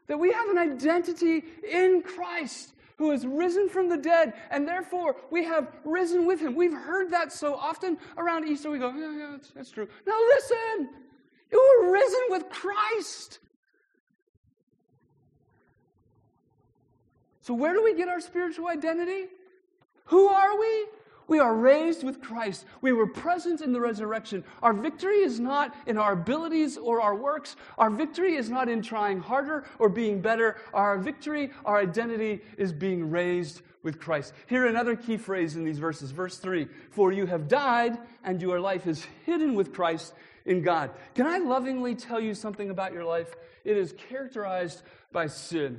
That 0.07 0.19
we 0.19 0.31
have 0.31 0.49
an 0.51 0.59
identity 0.59 1.43
in 1.71 2.03
Christ 2.03 2.75
who 2.97 3.11
has 3.11 3.27
risen 3.27 3.69
from 3.69 3.89
the 3.89 3.97
dead, 3.97 4.35
and 4.51 4.69
therefore 4.69 5.17
we 5.31 5.43
have 5.45 5.73
risen 5.85 6.27
with 6.27 6.41
him. 6.41 6.55
We've 6.55 6.73
heard 6.73 7.11
that 7.11 7.33
so 7.33 7.55
often 7.55 7.99
around 8.19 8.47
Easter. 8.47 8.71
We 8.71 8.79
go, 8.79 8.91
yeah, 8.91 9.17
yeah, 9.17 9.29
that's, 9.33 9.51
that's 9.51 9.71
true. 9.71 9.89
Now 10.07 10.19
listen, 10.29 10.91
you 11.51 11.79
were 11.83 11.93
risen 11.93 12.21
with 12.29 12.49
Christ. 12.51 13.41
So, 17.45 17.53
where 17.53 17.75
do 17.75 17.85
we 17.85 17.95
get 17.95 18.09
our 18.09 18.23
spiritual 18.23 18.69
identity? 18.69 19.27
Who 20.07 20.29
are 20.29 20.59
we? 20.59 20.87
We 21.29 21.41
are 21.41 21.55
raised 21.55 22.03
with 22.03 22.23
Christ. 22.23 22.65
We 22.81 22.93
were 22.93 23.07
present 23.07 23.61
in 23.61 23.75
the 23.75 23.81
resurrection. 23.81 24.45
Our 24.63 24.73
victory 24.73 25.19
is 25.19 25.39
not 25.39 25.77
in 25.87 25.99
our 25.99 26.15
abilities 26.15 26.79
or 26.79 27.03
our 27.03 27.15
works. 27.15 27.57
Our 27.77 27.91
victory 27.91 28.37
is 28.37 28.49
not 28.49 28.71
in 28.71 28.81
trying 28.81 29.21
harder 29.21 29.65
or 29.79 29.91
being 29.91 30.23
better. 30.23 30.57
Our 30.73 30.97
victory, 30.97 31.51
our 31.67 31.79
identity 31.79 32.41
is 32.57 32.73
being 32.73 33.11
raised 33.11 33.61
with 33.83 34.01
Christ. 34.01 34.33
Here, 34.47 34.67
another 34.67 34.97
key 34.97 35.19
phrase 35.19 35.55
in 35.55 35.65
these 35.65 35.79
verses. 35.79 36.13
Verse 36.13 36.39
3 36.39 36.67
For 36.93 37.13
you 37.13 37.27
have 37.27 37.47
died, 37.47 37.99
and 38.25 38.41
your 38.41 38.59
life 38.59 38.87
is 38.87 39.07
hidden 39.27 39.55
with 39.55 39.75
Christ 39.75 40.15
in 40.47 40.63
God. 40.63 40.93
Can 41.15 41.27
I 41.27 41.37
lovingly 41.37 41.95
tell 41.95 42.21
you 42.21 42.35
something 42.35 42.71
about 42.71 42.95
your 42.95 43.05
life? 43.05 43.35
It 43.67 43.77
is 43.77 43.93
characterized 43.93 44.81
by 45.13 45.27
sin, 45.27 45.79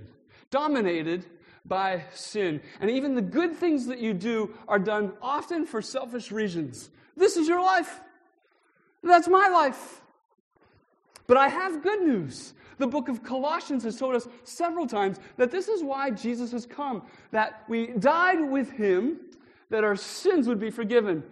dominated 0.52 1.26
by 1.68 2.04
sin. 2.14 2.62
And 2.80 2.90
even 2.90 3.16
the 3.16 3.22
good 3.22 3.56
things 3.56 3.88
that 3.88 4.00
you 4.00 4.14
do 4.14 4.54
are 4.68 4.80
done 4.80 5.14
often 5.22 5.66
for 5.66 5.82
selfish 5.82 6.32
reasons. 6.32 6.90
This 7.18 7.38
is 7.38 7.48
your 7.48 7.62
life. 7.62 8.02
That's 9.04 9.28
my 9.28 9.48
life. 9.50 10.02
But 11.28 11.38
I 11.38 11.48
have 11.48 11.82
good 11.82 12.02
news. 12.02 12.54
The 12.78 12.88
book 12.88 13.08
of 13.08 13.24
Colossians 13.24 13.84
has 13.84 13.98
told 13.98 14.16
us 14.16 14.28
several 14.44 14.86
times 14.86 15.20
that 15.38 15.50
this 15.50 15.68
is 15.68 15.82
why 15.82 16.12
Jesus 16.12 16.52
has 16.52 16.66
come, 16.66 17.04
that 17.32 17.64
we 17.68 17.88
died 17.88 18.42
with 18.42 18.72
him, 18.72 19.18
that 19.70 19.84
our 19.84 19.96
sins 19.96 20.48
would 20.48 20.60
be 20.60 20.70
forgiven. 20.70 21.24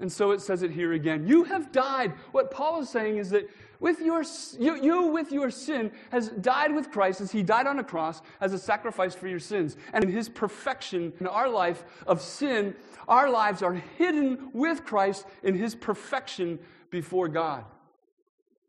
And 0.00 0.10
so 0.10 0.30
it 0.30 0.40
says 0.40 0.62
it 0.62 0.70
here 0.70 0.92
again. 0.92 1.26
You 1.26 1.44
have 1.44 1.72
died. 1.72 2.12
What 2.30 2.52
Paul 2.52 2.80
is 2.80 2.88
saying 2.88 3.16
is 3.16 3.30
that 3.30 3.50
with 3.80 4.00
your, 4.00 4.24
you, 4.58 4.80
you, 4.80 5.08
with 5.08 5.32
your 5.32 5.50
sin, 5.50 5.90
has 6.10 6.28
died 6.28 6.74
with 6.74 6.90
Christ 6.90 7.20
as 7.20 7.32
he 7.32 7.42
died 7.42 7.66
on 7.66 7.80
a 7.80 7.84
cross 7.84 8.22
as 8.40 8.52
a 8.52 8.58
sacrifice 8.58 9.14
for 9.14 9.26
your 9.26 9.40
sins. 9.40 9.76
And 9.92 10.04
in 10.04 10.10
his 10.10 10.28
perfection 10.28 11.12
in 11.18 11.26
our 11.26 11.48
life 11.48 11.84
of 12.06 12.20
sin, 12.20 12.76
our 13.08 13.28
lives 13.28 13.62
are 13.62 13.74
hidden 13.74 14.50
with 14.52 14.84
Christ 14.84 15.26
in 15.42 15.56
his 15.56 15.74
perfection 15.74 16.60
before 16.90 17.26
God. 17.26 17.64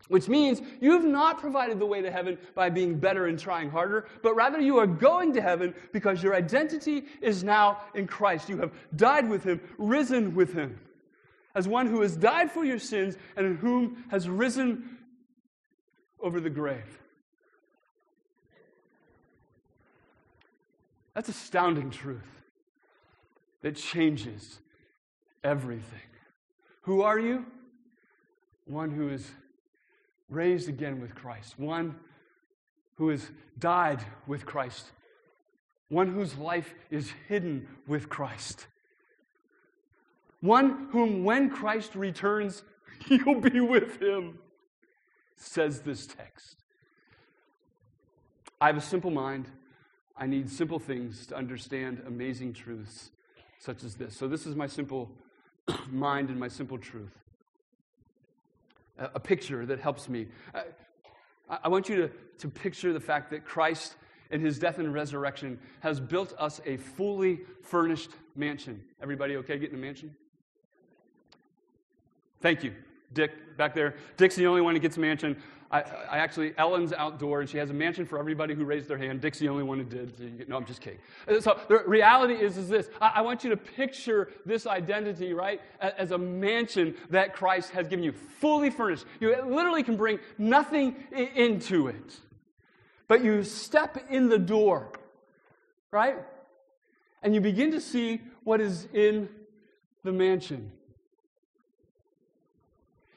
Which 0.08 0.28
means 0.28 0.64
you've 0.82 1.06
not 1.06 1.40
provided 1.40 1.78
the 1.78 1.86
way 1.86 2.02
to 2.02 2.10
heaven 2.10 2.40
by 2.56 2.72
being 2.72 2.98
better 2.98 3.28
and 3.28 3.38
trying 3.38 3.70
harder, 3.70 4.08
but 4.24 4.34
rather 4.34 4.60
you 4.60 4.80
are 4.80 4.88
going 4.88 5.34
to 5.34 5.42
heaven 5.42 5.76
because 5.92 6.24
your 6.24 6.34
identity 6.34 7.06
is 7.22 7.44
now 7.44 7.82
in 7.94 8.08
Christ. 8.08 8.50
You 8.50 8.58
have 8.58 8.72
died 8.96 9.30
with 9.30 9.44
him, 9.44 9.62
risen 9.78 10.34
with 10.34 10.54
him 10.54 10.80
as 11.56 11.68
one 11.68 11.88
who 11.88 12.02
has 12.02 12.16
died 12.16 12.52
for 12.52 12.64
your 12.64 12.80
sins 12.80 13.18
and 13.36 13.58
whom 13.58 14.04
has 14.10 14.30
risen 14.30 14.98
over 16.22 16.40
the 16.40 16.50
grave. 16.50 17.00
That's 21.14 21.30
astounding 21.30 21.90
truth 21.90 22.44
that 23.62 23.76
changes 23.76 24.60
everything. 25.44 26.00
Who 26.82 27.02
are 27.02 27.20
you? 27.20 27.46
One 28.66 28.92
who 28.92 29.10
is 29.10 29.30
raised 30.30 30.70
again 30.70 31.02
with 31.02 31.16
Christ, 31.16 31.58
one 31.58 31.96
who 32.96 33.10
has 33.10 33.30
died 33.58 34.00
with 34.28 34.46
Christ, 34.46 34.92
one 35.90 36.08
whose 36.08 36.38
life 36.38 36.74
is 36.92 37.12
hidden 37.28 37.68
with 37.88 38.10
Christ. 38.10 38.68
One 40.42 40.88
whom, 40.92 41.24
when 41.24 41.50
Christ 41.50 41.96
returns, 41.96 42.64
you'll 43.08 43.42
be 43.42 43.60
with 43.60 44.02
him, 44.02 44.40
says 45.36 45.82
this 45.82 46.08
text. 46.08 46.64
I 48.62 48.68
have 48.68 48.78
a 48.78 48.82
simple 48.82 49.12
mind. 49.12 49.48
I 50.18 50.26
need 50.26 50.50
simple 50.50 50.80
things 50.80 51.26
to 51.28 51.36
understand 51.36 52.04
amazing 52.06 52.54
truths 52.54 53.12
such 53.58 53.84
as 53.84 53.96
this. 53.96 54.16
So, 54.16 54.28
this 54.28 54.46
is 54.46 54.56
my 54.56 54.68
simple 54.68 55.10
mind 55.92 56.30
and 56.30 56.40
my 56.40 56.48
simple 56.48 56.78
truth. 56.78 57.18
A, 58.98 59.12
a 59.16 59.20
picture 59.20 59.66
that 59.66 59.80
helps 59.80 60.10
me. 60.10 60.28
I, 60.54 60.64
I 61.64 61.68
want 61.68 61.90
you 61.90 61.96
to, 61.98 62.12
to 62.40 62.48
picture 62.48 62.94
the 62.94 63.00
fact 63.00 63.32
that 63.32 63.46
Christ, 63.46 63.96
in 64.32 64.42
his 64.42 64.60
death 64.60 64.78
and 64.78 64.94
resurrection, 64.94 65.60
has 65.80 66.00
built 66.00 66.34
us 66.38 66.62
a 66.66 66.78
fully 66.78 67.42
furnished 67.64 68.12
mansion. 68.36 68.82
Everybody 69.02 69.36
okay 69.38 69.58
getting 69.58 69.76
a 69.76 69.82
mansion? 69.82 70.16
Thank 72.42 72.64
you. 72.64 72.74
Dick 73.14 73.58
back 73.58 73.74
there. 73.74 73.96
Dick's 74.18 74.36
the 74.36 74.48
only 74.48 74.62
one 74.62 74.76
who 74.76 74.80
gets 74.80 74.98
a 74.98 75.00
mansion. 75.00 75.36
I, 75.72 75.82
I, 75.82 76.18
actually, 76.18 76.54
Ellen's 76.58 76.94
outdoor, 76.94 77.42
and 77.42 77.50
she 77.50 77.58
has 77.60 77.70
a 77.70 77.74
mansion 77.74 78.06
for 78.06 78.18
everybody 78.18 78.56
who 78.56 78.66
raised 78.66 78.88
their 78.88 78.98
hand. 78.98 79.22
Dick's 79.22 79.38
the 79.38 79.50
only 79.50 79.62
one 79.62 79.78
who 79.78 79.84
did. 79.84 80.50
No, 80.50 80.58
I'm 80.58 80.66
just 80.66 80.82
kidding. 80.82 80.98
Uh, 81.28 81.40
so 81.40 81.60
the 81.68 81.84
reality 81.86 82.34
is, 82.34 82.58
is 82.58 82.70
this. 82.70 82.90
I, 83.00 83.14
I 83.16 83.22
want 83.22 83.44
you 83.44 83.52
to 83.52 83.58
picture 83.58 84.30
this 84.46 84.66
identity, 84.66 85.34
right, 85.34 85.62
as 85.80 86.12
a 86.12 86.18
mansion 86.18 86.96
that 87.12 87.34
Christ 87.34 87.70
has 87.72 87.88
given 87.88 88.04
you, 88.04 88.14
fully 88.14 88.72
furnished. 88.72 89.06
You 89.20 89.30
literally 89.46 89.84
can 89.84 89.96
bring 89.96 90.20
nothing 90.40 90.96
into 91.12 91.88
it. 91.88 92.20
But 93.08 93.24
you 93.24 93.44
step 93.44 94.06
in 94.10 94.30
the 94.30 94.40
door, 94.40 94.92
right? 95.92 96.18
And 97.22 97.36
you 97.36 97.42
begin 97.42 97.72
to 97.72 97.82
see 97.82 98.22
what 98.44 98.60
is 98.60 98.88
in 98.94 99.30
the 100.04 100.12
mansion. 100.12 100.72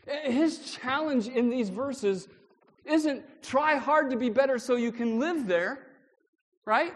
His 0.06 0.72
challenge 0.72 1.28
in 1.28 1.48
these 1.48 1.68
verses 1.68 2.28
isn't 2.84 3.22
try 3.42 3.76
hard 3.76 4.10
to 4.10 4.16
be 4.16 4.30
better 4.30 4.58
so 4.58 4.74
you 4.74 4.90
can 4.90 5.20
live 5.20 5.46
there, 5.46 5.86
right? 6.64 6.92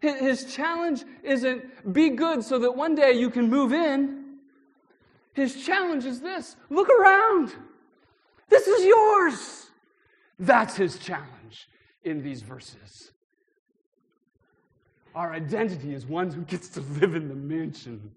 His 0.00 0.52
challenge 0.52 1.04
isn't 1.22 1.92
be 1.92 2.10
good 2.10 2.42
so 2.42 2.58
that 2.58 2.74
one 2.74 2.94
day 2.94 3.12
you 3.12 3.30
can 3.30 3.48
move 3.48 3.72
in. 3.72 4.38
His 5.32 5.64
challenge 5.64 6.04
is 6.04 6.20
this 6.20 6.56
look 6.70 6.88
around. 6.88 7.54
This 8.48 8.66
is 8.66 8.84
yours. 8.84 9.70
That's 10.38 10.76
his 10.76 10.98
challenge 10.98 11.68
in 12.02 12.22
these 12.22 12.42
verses. 12.42 13.12
Our 15.14 15.32
identity 15.32 15.94
is 15.94 16.06
one 16.06 16.30
who 16.30 16.42
gets 16.42 16.68
to 16.70 16.80
live 16.80 17.14
in 17.14 17.28
the 17.28 17.34
mansion. 17.34 18.10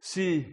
See, 0.00 0.46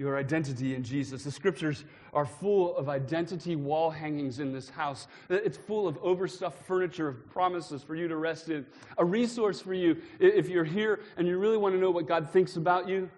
your 0.00 0.16
identity 0.16 0.74
in 0.74 0.82
Jesus. 0.82 1.22
The 1.24 1.30
scriptures 1.30 1.84
are 2.14 2.24
full 2.24 2.74
of 2.78 2.88
identity 2.88 3.54
wall 3.54 3.90
hangings 3.90 4.40
in 4.40 4.50
this 4.50 4.70
house. 4.70 5.06
It's 5.28 5.58
full 5.58 5.86
of 5.86 5.98
overstuffed 5.98 6.64
furniture 6.64 7.08
of 7.08 7.30
promises 7.30 7.82
for 7.82 7.94
you 7.94 8.08
to 8.08 8.16
rest 8.16 8.48
in. 8.48 8.64
A 8.96 9.04
resource 9.04 9.60
for 9.60 9.74
you 9.74 9.98
if 10.18 10.48
you're 10.48 10.64
here 10.64 11.00
and 11.18 11.28
you 11.28 11.36
really 11.36 11.58
want 11.58 11.74
to 11.74 11.78
know 11.78 11.90
what 11.90 12.08
God 12.08 12.30
thinks 12.30 12.56
about 12.56 12.88
you, 12.88 13.10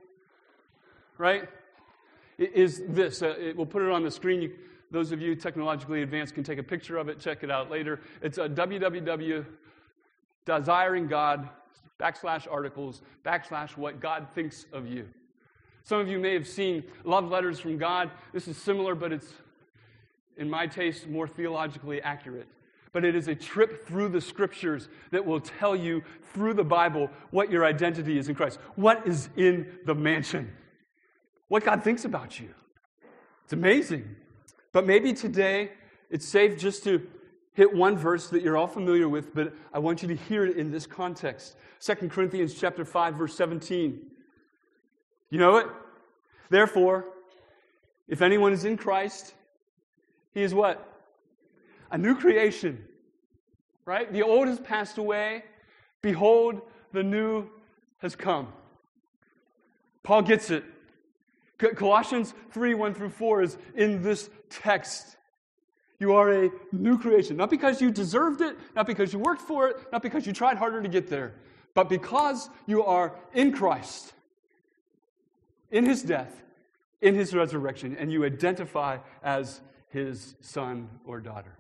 right? 1.19 1.49
Is 2.37 2.83
this. 2.89 3.23
Uh, 3.23 3.53
we'll 3.55 3.65
put 3.65 3.83
it 3.83 3.91
on 3.93 4.03
the 4.03 4.11
screen. 4.11 4.43
You, 4.43 4.51
those 4.91 5.13
of 5.13 5.23
you 5.23 5.37
technologically 5.37 6.03
advanced 6.03 6.35
can 6.35 6.43
take 6.43 6.59
a 6.59 6.65
picture 6.65 6.99
of 6.99 7.09
it, 7.09 7.21
check 7.21 7.45
it 7.45 7.51
out 7.51 7.71
later. 7.71 8.01
It's 8.23 8.39
a 8.39 8.49
www.desiringgod 8.49 11.49
backslash 12.01 12.49
articles 12.51 13.03
backslash 13.25 13.77
what 13.77 14.01
God 14.01 14.27
thinks 14.35 14.67
of 14.73 14.89
you. 14.89 15.07
Some 15.85 16.01
of 16.01 16.09
you 16.09 16.19
may 16.19 16.35
have 16.35 16.47
seen 16.47 16.85
Love 17.05 17.31
Letters 17.31 17.59
from 17.59 17.77
God. 17.79 18.11
This 18.33 18.47
is 18.47 18.57
similar, 18.57 18.95
but 18.95 19.13
it's, 19.13 19.33
in 20.37 20.49
my 20.49 20.67
taste, 20.67 21.09
more 21.09 21.27
theologically 21.27 22.01
accurate. 22.03 22.47
But 22.93 23.05
it 23.05 23.17
is 23.17 23.29
a 23.29 23.35
trip 23.35 23.87
through 23.87 24.11
the 24.11 24.21
scriptures 24.21 24.89
that 25.11 25.25
will 25.25 25.41
tell 25.41 25.75
you 25.75 26.03
through 26.33 26.55
the 26.55 26.65
Bible 26.65 27.11
what 27.31 27.51
your 27.51 27.65
identity 27.65 28.19
is 28.19 28.29
in 28.29 28.35
Christ. 28.35 28.59
What 28.77 29.07
is 29.07 29.29
in 29.37 29.79
the 29.87 29.95
mansion? 29.95 30.53
What 31.49 31.65
God 31.65 31.83
thinks 31.83 32.05
about 32.05 32.39
you. 32.39 32.51
It's 33.45 33.53
amazing. 33.53 34.17
But 34.73 34.87
maybe 34.87 35.13
today 35.13 35.73
it's 36.11 36.27
safe 36.27 36.59
just 36.59 36.85
to 36.85 37.07
hit 37.55 37.75
one 37.75 37.97
verse 37.97 38.29
that 38.29 38.43
you're 38.43 38.57
all 38.57 38.67
familiar 38.67 39.09
with, 39.09 39.35
but 39.35 39.55
I 39.73 39.79
want 39.79 40.03
you 40.03 40.09
to 40.09 40.15
hear 40.15 40.45
it 40.47 40.57
in 40.57 40.71
this 40.71 40.87
context. 40.87 41.57
2 41.81 41.95
Corinthians 42.09 42.55
chapter 42.55 42.85
5 42.85 43.15
verse 43.15 43.35
17. 43.35 44.01
You 45.33 45.39
know 45.39 45.57
it? 45.57 45.67
Therefore, 46.51 47.07
if 48.07 48.21
anyone 48.21 48.53
is 48.53 48.67
in 48.67 48.77
Christ, 48.77 49.33
he 50.35 50.43
is 50.43 50.53
what? 50.53 50.87
A 51.91 51.97
new 51.97 52.15
creation. 52.15 52.85
Right? 53.87 54.13
The 54.13 54.23
old 54.23 54.47
has 54.49 54.61
passed 54.61 54.99
away. 54.99 55.45
Behold, 56.03 56.61
the 56.93 57.03
new 57.03 57.49
has 58.01 58.15
come. 58.15 58.49
Paul 60.03 60.21
gets 60.21 60.51
it. 60.51 60.65
Colossians 61.57 62.35
3 62.51 62.75
1 62.75 62.93
through 62.93 63.09
4 63.09 63.43
is 63.43 63.57
in 63.75 64.03
this 64.03 64.29
text. 64.51 65.17
You 65.99 66.13
are 66.13 66.45
a 66.45 66.51
new 66.73 66.99
creation. 66.99 67.39
Not 67.39 67.49
because 67.49 67.81
you 67.81 67.91
deserved 67.91 68.43
it, 68.43 68.59
not 68.77 68.87
because 68.87 69.15
you 69.15 69.19
worked 69.19 69.41
for 69.41 69.69
it, 69.69 69.77
not 69.93 70.03
because 70.03 70.27
you 70.27 70.35
tried 70.35 70.59
harder 70.59 70.83
to 70.83 70.89
get 70.91 71.09
there, 71.09 71.37
but 71.73 71.89
because 71.89 72.51
you 72.67 72.85
are 72.85 73.17
in 73.33 73.51
Christ 73.51 74.13
in 75.73 75.85
his 75.85 76.03
death, 76.03 76.43
in 77.01 77.17
his 77.17 77.35
resurrection, 77.35 77.97
and 77.99 78.13
you 78.13 78.25
identify 78.25 78.99
as 79.25 79.61
his 79.89 80.37
son 80.41 80.89
or 81.05 81.21
daughter. 81.21 81.57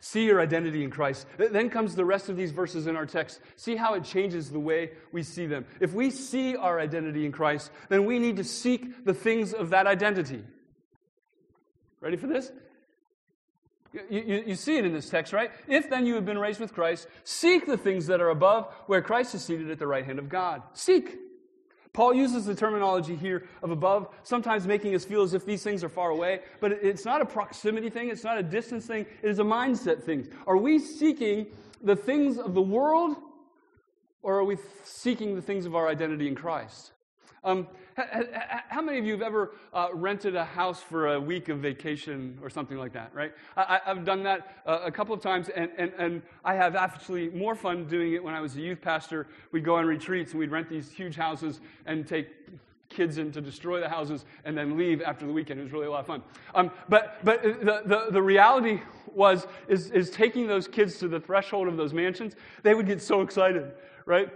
See 0.00 0.24
your 0.24 0.40
identity 0.40 0.84
in 0.84 0.90
Christ. 0.90 1.26
Then 1.36 1.68
comes 1.68 1.94
the 1.96 2.04
rest 2.04 2.28
of 2.28 2.36
these 2.36 2.52
verses 2.52 2.86
in 2.86 2.96
our 2.96 3.06
text. 3.06 3.40
See 3.56 3.74
how 3.74 3.94
it 3.94 4.04
changes 4.04 4.50
the 4.50 4.60
way 4.60 4.92
we 5.10 5.22
see 5.22 5.46
them. 5.46 5.66
If 5.80 5.94
we 5.94 6.10
see 6.10 6.54
our 6.54 6.78
identity 6.78 7.26
in 7.26 7.32
Christ, 7.32 7.72
then 7.88 8.04
we 8.04 8.18
need 8.18 8.36
to 8.36 8.44
seek 8.44 9.04
the 9.04 9.14
things 9.14 9.52
of 9.52 9.70
that 9.70 9.86
identity. 9.86 10.44
Ready 12.00 12.16
for 12.16 12.28
this? 12.28 12.52
You, 13.92 14.22
you, 14.24 14.44
you, 14.48 14.54
see 14.54 14.76
it 14.76 14.84
in 14.84 14.92
this 14.92 15.08
text, 15.08 15.32
right? 15.32 15.50
If 15.66 15.90
then 15.90 16.06
you 16.06 16.14
have 16.14 16.26
been 16.26 16.38
raised 16.38 16.60
with 16.60 16.72
Christ, 16.72 17.08
seek 17.24 17.66
the 17.66 17.78
things 17.78 18.06
that 18.06 18.20
are 18.20 18.28
above, 18.28 18.72
where 18.86 19.00
Christ 19.00 19.34
is 19.34 19.42
seated 19.42 19.70
at 19.70 19.78
the 19.78 19.86
right 19.86 20.04
hand 20.04 20.18
of 20.18 20.28
God. 20.28 20.62
Seek. 20.74 21.18
Paul 21.96 22.12
uses 22.12 22.44
the 22.44 22.54
terminology 22.54 23.16
here 23.16 23.48
of 23.62 23.70
above, 23.70 24.08
sometimes 24.22 24.66
making 24.66 24.94
us 24.94 25.02
feel 25.02 25.22
as 25.22 25.32
if 25.32 25.46
these 25.46 25.62
things 25.62 25.82
are 25.82 25.88
far 25.88 26.10
away, 26.10 26.40
but 26.60 26.70
it's 26.70 27.06
not 27.06 27.22
a 27.22 27.24
proximity 27.24 27.88
thing, 27.88 28.10
it's 28.10 28.22
not 28.22 28.36
a 28.36 28.42
distance 28.42 28.84
thing, 28.84 29.06
it 29.22 29.30
is 29.30 29.38
a 29.38 29.42
mindset 29.42 30.02
thing. 30.02 30.28
Are 30.46 30.58
we 30.58 30.78
seeking 30.78 31.46
the 31.82 31.96
things 31.96 32.36
of 32.36 32.52
the 32.52 32.60
world, 32.60 33.16
or 34.20 34.38
are 34.38 34.44
we 34.44 34.58
seeking 34.84 35.36
the 35.36 35.40
things 35.40 35.64
of 35.64 35.74
our 35.74 35.88
identity 35.88 36.28
in 36.28 36.34
Christ? 36.34 36.92
Um, 37.46 37.68
how 38.68 38.82
many 38.82 38.98
of 38.98 39.06
you 39.06 39.12
have 39.12 39.22
ever 39.22 39.52
uh, 39.72 39.88
rented 39.92 40.34
a 40.34 40.44
house 40.44 40.82
for 40.82 41.14
a 41.14 41.20
week 41.20 41.48
of 41.48 41.60
vacation 41.60 42.36
or 42.42 42.50
something 42.50 42.76
like 42.76 42.92
that, 42.92 43.14
right? 43.14 43.32
I, 43.56 43.80
have 43.84 44.04
done 44.04 44.24
that 44.24 44.62
uh, 44.66 44.80
a 44.84 44.90
couple 44.90 45.14
of 45.14 45.22
times, 45.22 45.48
and, 45.48 45.70
and, 45.78 45.92
and 45.96 46.22
I 46.44 46.54
have 46.54 46.74
actually 46.74 47.30
more 47.30 47.54
fun 47.54 47.86
doing 47.86 48.12
it 48.14 48.22
when 48.22 48.34
I 48.34 48.40
was 48.40 48.56
a 48.56 48.60
youth 48.60 48.82
pastor. 48.82 49.28
We'd 49.52 49.64
go 49.64 49.76
on 49.76 49.86
retreats 49.86 50.32
and 50.32 50.40
we'd 50.40 50.50
rent 50.50 50.68
these 50.68 50.90
huge 50.90 51.14
houses 51.14 51.60
and 51.86 52.06
take 52.06 52.28
kids 52.88 53.18
in 53.18 53.30
to 53.32 53.40
destroy 53.40 53.80
the 53.80 53.88
houses 53.88 54.24
and 54.44 54.58
then 54.58 54.76
leave 54.76 55.00
after 55.00 55.24
the 55.24 55.32
weekend. 55.32 55.60
It 55.60 55.62
was 55.62 55.72
really 55.72 55.86
a 55.86 55.90
lot 55.90 56.00
of 56.00 56.06
fun. 56.06 56.22
Um, 56.54 56.72
but 56.88 57.20
but 57.24 57.42
the, 57.42 57.82
the, 57.86 58.06
the 58.10 58.22
reality 58.22 58.80
was 59.14 59.46
is, 59.68 59.90
is 59.92 60.10
taking 60.10 60.48
those 60.48 60.66
kids 60.66 60.98
to 60.98 61.08
the 61.08 61.20
threshold 61.20 61.68
of 61.68 61.76
those 61.76 61.92
mansions, 61.92 62.34
they 62.62 62.74
would 62.74 62.86
get 62.86 63.00
so 63.00 63.22
excited, 63.22 63.72
right? 64.04 64.30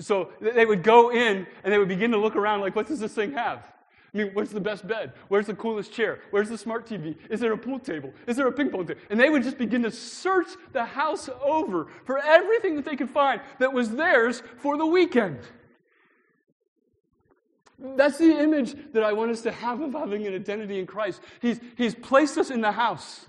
So 0.00 0.30
they 0.40 0.64
would 0.64 0.82
go 0.82 1.10
in 1.10 1.46
and 1.62 1.72
they 1.72 1.78
would 1.78 1.88
begin 1.88 2.10
to 2.12 2.18
look 2.18 2.34
around 2.34 2.60
like, 2.60 2.74
what 2.74 2.86
does 2.86 3.00
this 3.00 3.12
thing 3.12 3.32
have? 3.32 3.64
I 4.12 4.18
mean, 4.18 4.30
where's 4.32 4.50
the 4.50 4.60
best 4.60 4.88
bed? 4.88 5.12
Where's 5.28 5.46
the 5.46 5.54
coolest 5.54 5.92
chair? 5.92 6.18
Where's 6.30 6.48
the 6.48 6.58
smart 6.58 6.86
TV? 6.86 7.16
Is 7.28 7.38
there 7.38 7.52
a 7.52 7.58
pool 7.58 7.78
table? 7.78 8.12
Is 8.26 8.36
there 8.36 8.48
a 8.48 8.52
ping 8.52 8.70
pong 8.70 8.86
table? 8.86 9.00
And 9.08 9.20
they 9.20 9.30
would 9.30 9.44
just 9.44 9.56
begin 9.56 9.82
to 9.84 9.90
search 9.90 10.48
the 10.72 10.84
house 10.84 11.28
over 11.42 11.86
for 12.04 12.18
everything 12.18 12.74
that 12.76 12.84
they 12.84 12.96
could 12.96 13.10
find 13.10 13.40
that 13.60 13.72
was 13.72 13.90
theirs 13.90 14.42
for 14.56 14.76
the 14.76 14.86
weekend. 14.86 15.38
That's 17.78 18.18
the 18.18 18.36
image 18.38 18.74
that 18.92 19.04
I 19.04 19.12
want 19.12 19.30
us 19.30 19.42
to 19.42 19.52
have 19.52 19.80
of 19.80 19.92
having 19.92 20.26
an 20.26 20.34
identity 20.34 20.78
in 20.78 20.86
Christ. 20.86 21.20
He's, 21.40 21.60
he's 21.76 21.94
placed 21.94 22.36
us 22.36 22.50
in 22.50 22.60
the 22.60 22.72
house. 22.72 23.26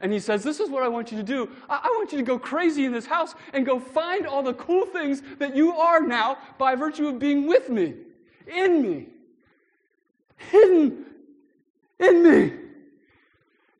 And 0.00 0.12
he 0.12 0.20
says, 0.20 0.42
This 0.42 0.60
is 0.60 0.70
what 0.70 0.82
I 0.82 0.88
want 0.88 1.10
you 1.10 1.18
to 1.18 1.24
do. 1.24 1.50
I, 1.68 1.80
I, 1.84 1.88
want 1.96 2.12
you 2.12 2.18
to 2.18 2.24
go 2.24 2.38
crazy 2.38 2.84
in 2.84 2.92
this 2.92 3.06
house 3.06 3.34
and 3.52 3.66
go 3.66 3.80
find 3.80 4.26
all 4.26 4.42
the 4.42 4.54
cool 4.54 4.86
things 4.86 5.22
that 5.38 5.56
you 5.56 5.72
are 5.72 6.00
now 6.00 6.38
by 6.56 6.74
virtue 6.74 7.08
of 7.08 7.18
being 7.18 7.46
with 7.46 7.68
me, 7.68 7.94
in 8.46 8.82
me, 8.82 9.06
hidden 10.36 11.04
in 11.98 12.22
me. 12.22 12.52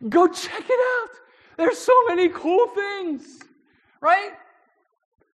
Go 0.08 0.28
check 0.28 0.64
it 0.68 1.02
out. 1.02 1.16
There's 1.56 1.78
so 1.78 1.92
many 2.06 2.28
cool 2.28 2.68
things, 2.68 3.40
right? 4.00 4.32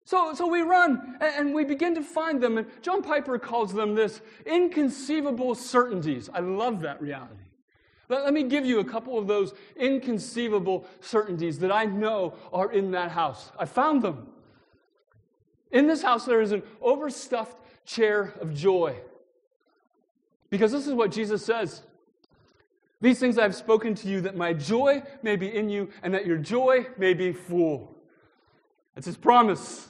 So, 0.06 0.34
so 0.34 0.46
we 0.46 0.60
run 0.60 1.16
and, 1.20 1.34
and 1.48 1.54
we 1.54 1.64
begin 1.64 1.94
to 1.94 2.02
find 2.02 2.42
them. 2.42 2.58
And 2.58 2.66
John 2.82 3.02
Piper 3.02 3.38
calls 3.38 3.72
them 3.72 3.94
this 3.94 4.20
inconceivable 4.46 5.54
certainties. 5.54 6.28
I 6.32 6.40
love 6.40 6.80
that 6.80 7.00
reality. 7.00 7.43
Let, 8.14 8.24
let 8.26 8.32
me 8.32 8.44
give 8.44 8.64
you 8.64 8.78
a 8.78 8.84
couple 8.84 9.18
of 9.18 9.26
those 9.26 9.54
inconceivable 9.76 10.86
certainties 11.00 11.58
that 11.58 11.72
I 11.72 11.84
know 11.84 12.34
are 12.52 12.70
in 12.70 12.92
that 12.92 13.10
house. 13.10 13.50
I 13.58 13.64
found 13.64 14.02
them. 14.02 14.28
In 15.72 15.88
this 15.88 16.00
house, 16.00 16.24
there 16.24 16.40
is 16.40 16.52
an 16.52 16.62
overstuffed 16.80 17.56
chair 17.84 18.32
of 18.40 18.54
joy. 18.54 18.94
Because 20.48 20.70
this 20.70 20.86
is 20.86 20.94
what 20.94 21.10
Jesus 21.10 21.44
says 21.44 21.82
These 23.00 23.18
things 23.18 23.36
I 23.36 23.42
have 23.42 23.56
spoken 23.56 23.96
to 23.96 24.08
you, 24.08 24.20
that 24.20 24.36
my 24.36 24.52
joy 24.52 25.02
may 25.24 25.34
be 25.34 25.52
in 25.52 25.68
you, 25.68 25.90
and 26.04 26.14
that 26.14 26.24
your 26.24 26.38
joy 26.38 26.86
may 26.96 27.14
be 27.14 27.32
full. 27.32 27.96
That's 28.94 29.06
his 29.06 29.16
promise. 29.16 29.88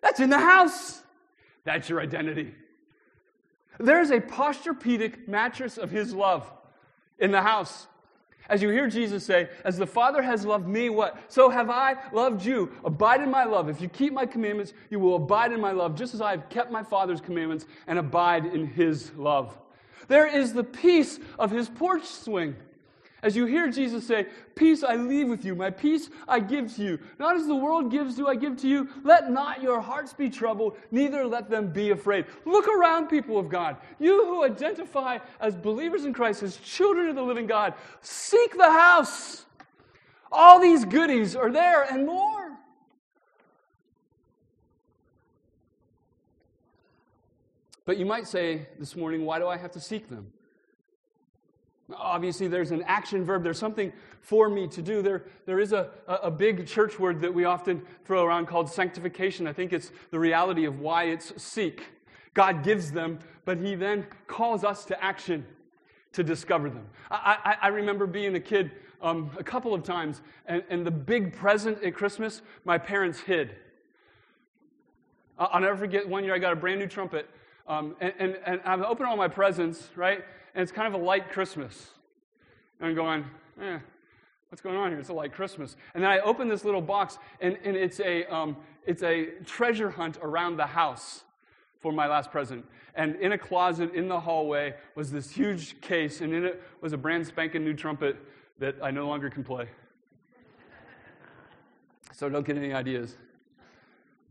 That's 0.00 0.20
in 0.20 0.30
the 0.30 0.38
house. 0.38 1.02
That's 1.64 1.90
your 1.90 2.00
identity. 2.00 2.54
There's 3.78 4.10
a 4.10 4.20
Posturepedic 4.20 5.28
mattress 5.28 5.76
of 5.76 5.90
his 5.90 6.14
love 6.14 6.50
in 7.22 7.30
the 7.30 7.40
house. 7.40 7.86
As 8.48 8.60
you 8.60 8.68
hear 8.68 8.88
Jesus 8.88 9.24
say, 9.24 9.48
As 9.64 9.78
the 9.78 9.86
Father 9.86 10.20
has 10.20 10.44
loved 10.44 10.66
me, 10.66 10.90
what? 10.90 11.18
So 11.28 11.48
have 11.48 11.70
I 11.70 11.94
loved 12.12 12.44
you. 12.44 12.70
Abide 12.84 13.22
in 13.22 13.30
my 13.30 13.44
love. 13.44 13.70
If 13.70 13.80
you 13.80 13.88
keep 13.88 14.12
my 14.12 14.26
commandments, 14.26 14.74
you 14.90 14.98
will 14.98 15.16
abide 15.16 15.52
in 15.52 15.60
my 15.60 15.72
love, 15.72 15.94
just 15.94 16.12
as 16.12 16.20
I 16.20 16.32
have 16.32 16.50
kept 16.50 16.70
my 16.70 16.82
Father's 16.82 17.20
commandments 17.20 17.64
and 17.86 17.98
abide 17.98 18.44
in 18.44 18.66
his 18.66 19.12
love. 19.16 19.56
There 20.08 20.26
is 20.26 20.52
the 20.52 20.64
peace 20.64 21.18
of 21.38 21.50
his 21.50 21.68
porch 21.68 22.04
swing. 22.04 22.56
As 23.22 23.36
you 23.36 23.46
hear 23.46 23.70
Jesus 23.70 24.04
say, 24.04 24.26
Peace 24.56 24.82
I 24.82 24.96
leave 24.96 25.28
with 25.28 25.44
you, 25.44 25.54
my 25.54 25.70
peace 25.70 26.10
I 26.26 26.40
give 26.40 26.74
to 26.74 26.82
you. 26.82 26.98
Not 27.20 27.36
as 27.36 27.46
the 27.46 27.54
world 27.54 27.90
gives, 27.90 28.16
do 28.16 28.26
I 28.26 28.34
give 28.34 28.56
to 28.58 28.68
you. 28.68 28.88
Let 29.04 29.30
not 29.30 29.62
your 29.62 29.80
hearts 29.80 30.12
be 30.12 30.28
troubled, 30.28 30.76
neither 30.90 31.24
let 31.24 31.48
them 31.48 31.68
be 31.68 31.90
afraid. 31.90 32.26
Look 32.44 32.66
around, 32.66 33.08
people 33.08 33.38
of 33.38 33.48
God. 33.48 33.76
You 34.00 34.24
who 34.26 34.44
identify 34.44 35.18
as 35.40 35.54
believers 35.54 36.04
in 36.04 36.12
Christ, 36.12 36.42
as 36.42 36.56
children 36.56 37.08
of 37.08 37.14
the 37.14 37.22
living 37.22 37.46
God, 37.46 37.74
seek 38.00 38.56
the 38.56 38.70
house. 38.70 39.46
All 40.32 40.58
these 40.58 40.84
goodies 40.84 41.36
are 41.36 41.50
there 41.50 41.82
and 41.82 42.04
more. 42.04 42.58
But 47.84 47.98
you 47.98 48.06
might 48.06 48.26
say 48.26 48.66
this 48.78 48.96
morning, 48.96 49.24
why 49.24 49.38
do 49.38 49.46
I 49.46 49.56
have 49.56 49.72
to 49.72 49.80
seek 49.80 50.08
them? 50.08 50.32
Obviously, 51.96 52.48
there's 52.48 52.70
an 52.70 52.82
action 52.86 53.24
verb. 53.24 53.42
There's 53.42 53.58
something 53.58 53.92
for 54.20 54.48
me 54.48 54.66
to 54.68 54.82
do. 54.82 55.02
There, 55.02 55.24
there 55.46 55.60
is 55.60 55.72
a, 55.72 55.90
a 56.06 56.30
big 56.30 56.66
church 56.66 56.98
word 56.98 57.20
that 57.20 57.32
we 57.32 57.44
often 57.44 57.82
throw 58.04 58.24
around 58.24 58.46
called 58.46 58.70
sanctification. 58.70 59.46
I 59.46 59.52
think 59.52 59.72
it's 59.72 59.90
the 60.10 60.18
reality 60.18 60.64
of 60.64 60.80
why 60.80 61.04
it's 61.04 61.42
seek. 61.42 61.82
God 62.34 62.62
gives 62.62 62.92
them, 62.92 63.18
but 63.44 63.58
He 63.58 63.74
then 63.74 64.06
calls 64.26 64.64
us 64.64 64.84
to 64.86 65.04
action 65.04 65.44
to 66.12 66.22
discover 66.22 66.70
them. 66.70 66.86
I, 67.10 67.38
I, 67.44 67.66
I 67.66 67.68
remember 67.68 68.06
being 68.06 68.34
a 68.36 68.40
kid 68.40 68.70
um, 69.00 69.30
a 69.38 69.44
couple 69.44 69.74
of 69.74 69.82
times, 69.82 70.20
and, 70.46 70.62
and, 70.70 70.86
the 70.86 70.90
big 70.90 71.34
present 71.34 71.82
at 71.82 71.94
Christmas, 71.94 72.40
my 72.64 72.78
parents 72.78 73.18
hid. 73.18 73.56
I'll 75.36 75.60
never 75.60 75.76
forget 75.76 76.08
one 76.08 76.24
year 76.24 76.34
I 76.34 76.38
got 76.38 76.52
a 76.52 76.56
brand 76.56 76.78
new 76.78 76.86
trumpet, 76.86 77.28
um, 77.66 77.96
and, 78.00 78.12
and, 78.18 78.38
and 78.44 78.60
I'm 78.64 78.84
opening 78.84 79.10
all 79.10 79.16
my 79.16 79.28
presents, 79.28 79.88
right? 79.96 80.24
and 80.54 80.62
it's 80.62 80.72
kind 80.72 80.92
of 80.92 81.00
a 81.00 81.04
light 81.04 81.30
Christmas. 81.30 81.90
And 82.78 82.88
I'm 82.88 82.94
going, 82.94 83.24
eh, 83.60 83.78
what's 84.48 84.60
going 84.60 84.76
on 84.76 84.90
here? 84.90 84.98
It's 84.98 85.08
a 85.08 85.14
light 85.14 85.32
Christmas. 85.32 85.76
And 85.94 86.02
then 86.02 86.10
I 86.10 86.18
open 86.20 86.48
this 86.48 86.64
little 86.64 86.80
box, 86.80 87.18
and, 87.40 87.58
and 87.64 87.76
it's, 87.76 88.00
a, 88.00 88.24
um, 88.26 88.56
it's 88.86 89.02
a 89.02 89.26
treasure 89.44 89.90
hunt 89.90 90.18
around 90.22 90.56
the 90.56 90.66
house 90.66 91.24
for 91.80 91.92
my 91.92 92.06
last 92.06 92.30
present. 92.30 92.64
And 92.94 93.16
in 93.16 93.32
a 93.32 93.38
closet 93.38 93.94
in 93.94 94.08
the 94.08 94.20
hallway 94.20 94.74
was 94.94 95.10
this 95.10 95.30
huge 95.30 95.80
case, 95.80 96.20
and 96.20 96.34
in 96.34 96.44
it 96.44 96.62
was 96.80 96.92
a 96.92 96.98
brand 96.98 97.26
spanking 97.26 97.64
new 97.64 97.74
trumpet 97.74 98.16
that 98.58 98.76
I 98.82 98.90
no 98.90 99.06
longer 99.08 99.30
can 99.30 99.42
play. 99.42 99.68
So 102.12 102.28
don't 102.28 102.46
get 102.46 102.58
any 102.58 102.72
ideas. 102.72 103.16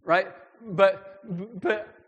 Right? 0.05 0.27
But, 0.63 1.19
but 1.59 2.00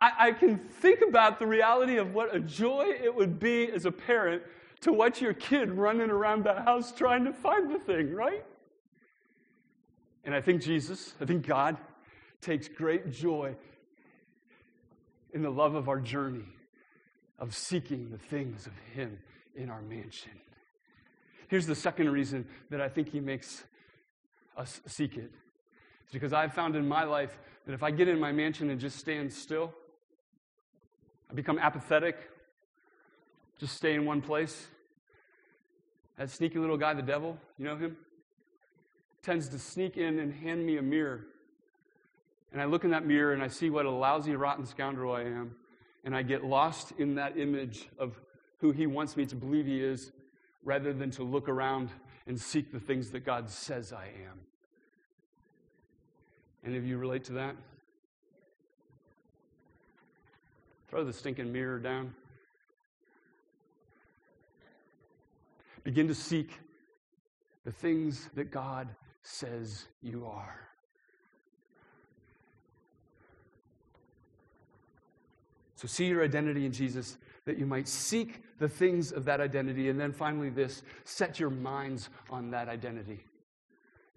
I, 0.00 0.12
I 0.18 0.32
can 0.32 0.58
think 0.58 1.00
about 1.06 1.38
the 1.38 1.46
reality 1.46 1.96
of 1.96 2.14
what 2.14 2.34
a 2.34 2.40
joy 2.40 2.86
it 3.02 3.14
would 3.14 3.38
be 3.38 3.70
as 3.70 3.84
a 3.84 3.92
parent 3.92 4.42
to 4.80 4.92
watch 4.92 5.20
your 5.20 5.34
kid 5.34 5.72
running 5.72 6.10
around 6.10 6.44
the 6.44 6.54
house 6.54 6.92
trying 6.92 7.24
to 7.24 7.32
find 7.32 7.70
the 7.74 7.78
thing, 7.78 8.14
right? 8.14 8.44
And 10.24 10.34
I 10.34 10.40
think 10.40 10.62
Jesus, 10.62 11.14
I 11.20 11.24
think 11.24 11.46
God 11.46 11.76
takes 12.40 12.68
great 12.68 13.10
joy 13.10 13.56
in 15.32 15.42
the 15.42 15.50
love 15.50 15.74
of 15.74 15.88
our 15.88 16.00
journey 16.00 16.44
of 17.38 17.54
seeking 17.54 18.10
the 18.10 18.18
things 18.18 18.66
of 18.66 18.72
Him 18.94 19.18
in 19.56 19.70
our 19.70 19.82
mansion. 19.82 20.32
Here's 21.48 21.66
the 21.66 21.74
second 21.74 22.10
reason 22.10 22.46
that 22.70 22.80
I 22.80 22.88
think 22.88 23.10
He 23.10 23.20
makes 23.20 23.64
us 24.56 24.80
seek 24.86 25.16
it. 25.16 25.30
It's 26.02 26.12
because 26.12 26.32
I've 26.32 26.54
found 26.54 26.76
in 26.76 26.86
my 26.86 27.04
life 27.04 27.38
that 27.66 27.72
if 27.72 27.82
I 27.82 27.90
get 27.90 28.08
in 28.08 28.18
my 28.18 28.32
mansion 28.32 28.70
and 28.70 28.80
just 28.80 28.98
stand 28.98 29.32
still, 29.32 29.72
I 31.30 31.34
become 31.34 31.58
apathetic, 31.58 32.16
just 33.58 33.76
stay 33.76 33.94
in 33.94 34.04
one 34.04 34.20
place. 34.22 34.68
That 36.16 36.30
sneaky 36.30 36.58
little 36.58 36.76
guy, 36.76 36.94
the 36.94 37.02
devil, 37.02 37.38
you 37.58 37.64
know 37.64 37.76
him? 37.76 37.96
Tends 39.22 39.48
to 39.50 39.58
sneak 39.58 39.96
in 39.96 40.18
and 40.18 40.32
hand 40.32 40.64
me 40.64 40.78
a 40.78 40.82
mirror. 40.82 41.26
And 42.52 42.62
I 42.62 42.64
look 42.64 42.84
in 42.84 42.90
that 42.90 43.06
mirror 43.06 43.32
and 43.32 43.42
I 43.42 43.48
see 43.48 43.70
what 43.70 43.84
a 43.84 43.90
lousy, 43.90 44.34
rotten 44.34 44.64
scoundrel 44.64 45.12
I 45.12 45.22
am. 45.22 45.54
And 46.04 46.16
I 46.16 46.22
get 46.22 46.44
lost 46.44 46.92
in 46.98 47.14
that 47.16 47.36
image 47.36 47.88
of 47.98 48.18
who 48.58 48.72
he 48.72 48.86
wants 48.86 49.16
me 49.16 49.26
to 49.26 49.36
believe 49.36 49.66
he 49.66 49.82
is 49.82 50.12
rather 50.64 50.92
than 50.92 51.10
to 51.12 51.22
look 51.22 51.48
around 51.48 51.90
and 52.26 52.40
seek 52.40 52.72
the 52.72 52.80
things 52.80 53.10
that 53.10 53.24
God 53.24 53.50
says 53.50 53.92
I 53.92 54.06
am. 54.06 54.40
Any 56.64 56.76
of 56.76 56.86
you 56.86 56.98
relate 56.98 57.24
to 57.24 57.32
that? 57.34 57.56
Throw 60.88 61.04
the 61.04 61.12
stinking 61.12 61.52
mirror 61.52 61.78
down. 61.78 62.14
Begin 65.84 66.08
to 66.08 66.14
seek 66.14 66.50
the 67.64 67.72
things 67.72 68.28
that 68.34 68.50
God 68.50 68.88
says 69.22 69.86
you 70.02 70.26
are. 70.26 70.68
So, 75.76 75.86
see 75.86 76.06
your 76.06 76.24
identity 76.24 76.66
in 76.66 76.72
Jesus 76.72 77.18
that 77.44 77.56
you 77.56 77.64
might 77.64 77.86
seek 77.86 78.42
the 78.58 78.68
things 78.68 79.12
of 79.12 79.24
that 79.26 79.40
identity. 79.40 79.88
And 79.88 80.00
then 80.00 80.12
finally, 80.12 80.50
this 80.50 80.82
set 81.04 81.38
your 81.38 81.50
minds 81.50 82.10
on 82.30 82.50
that 82.50 82.68
identity. 82.68 83.20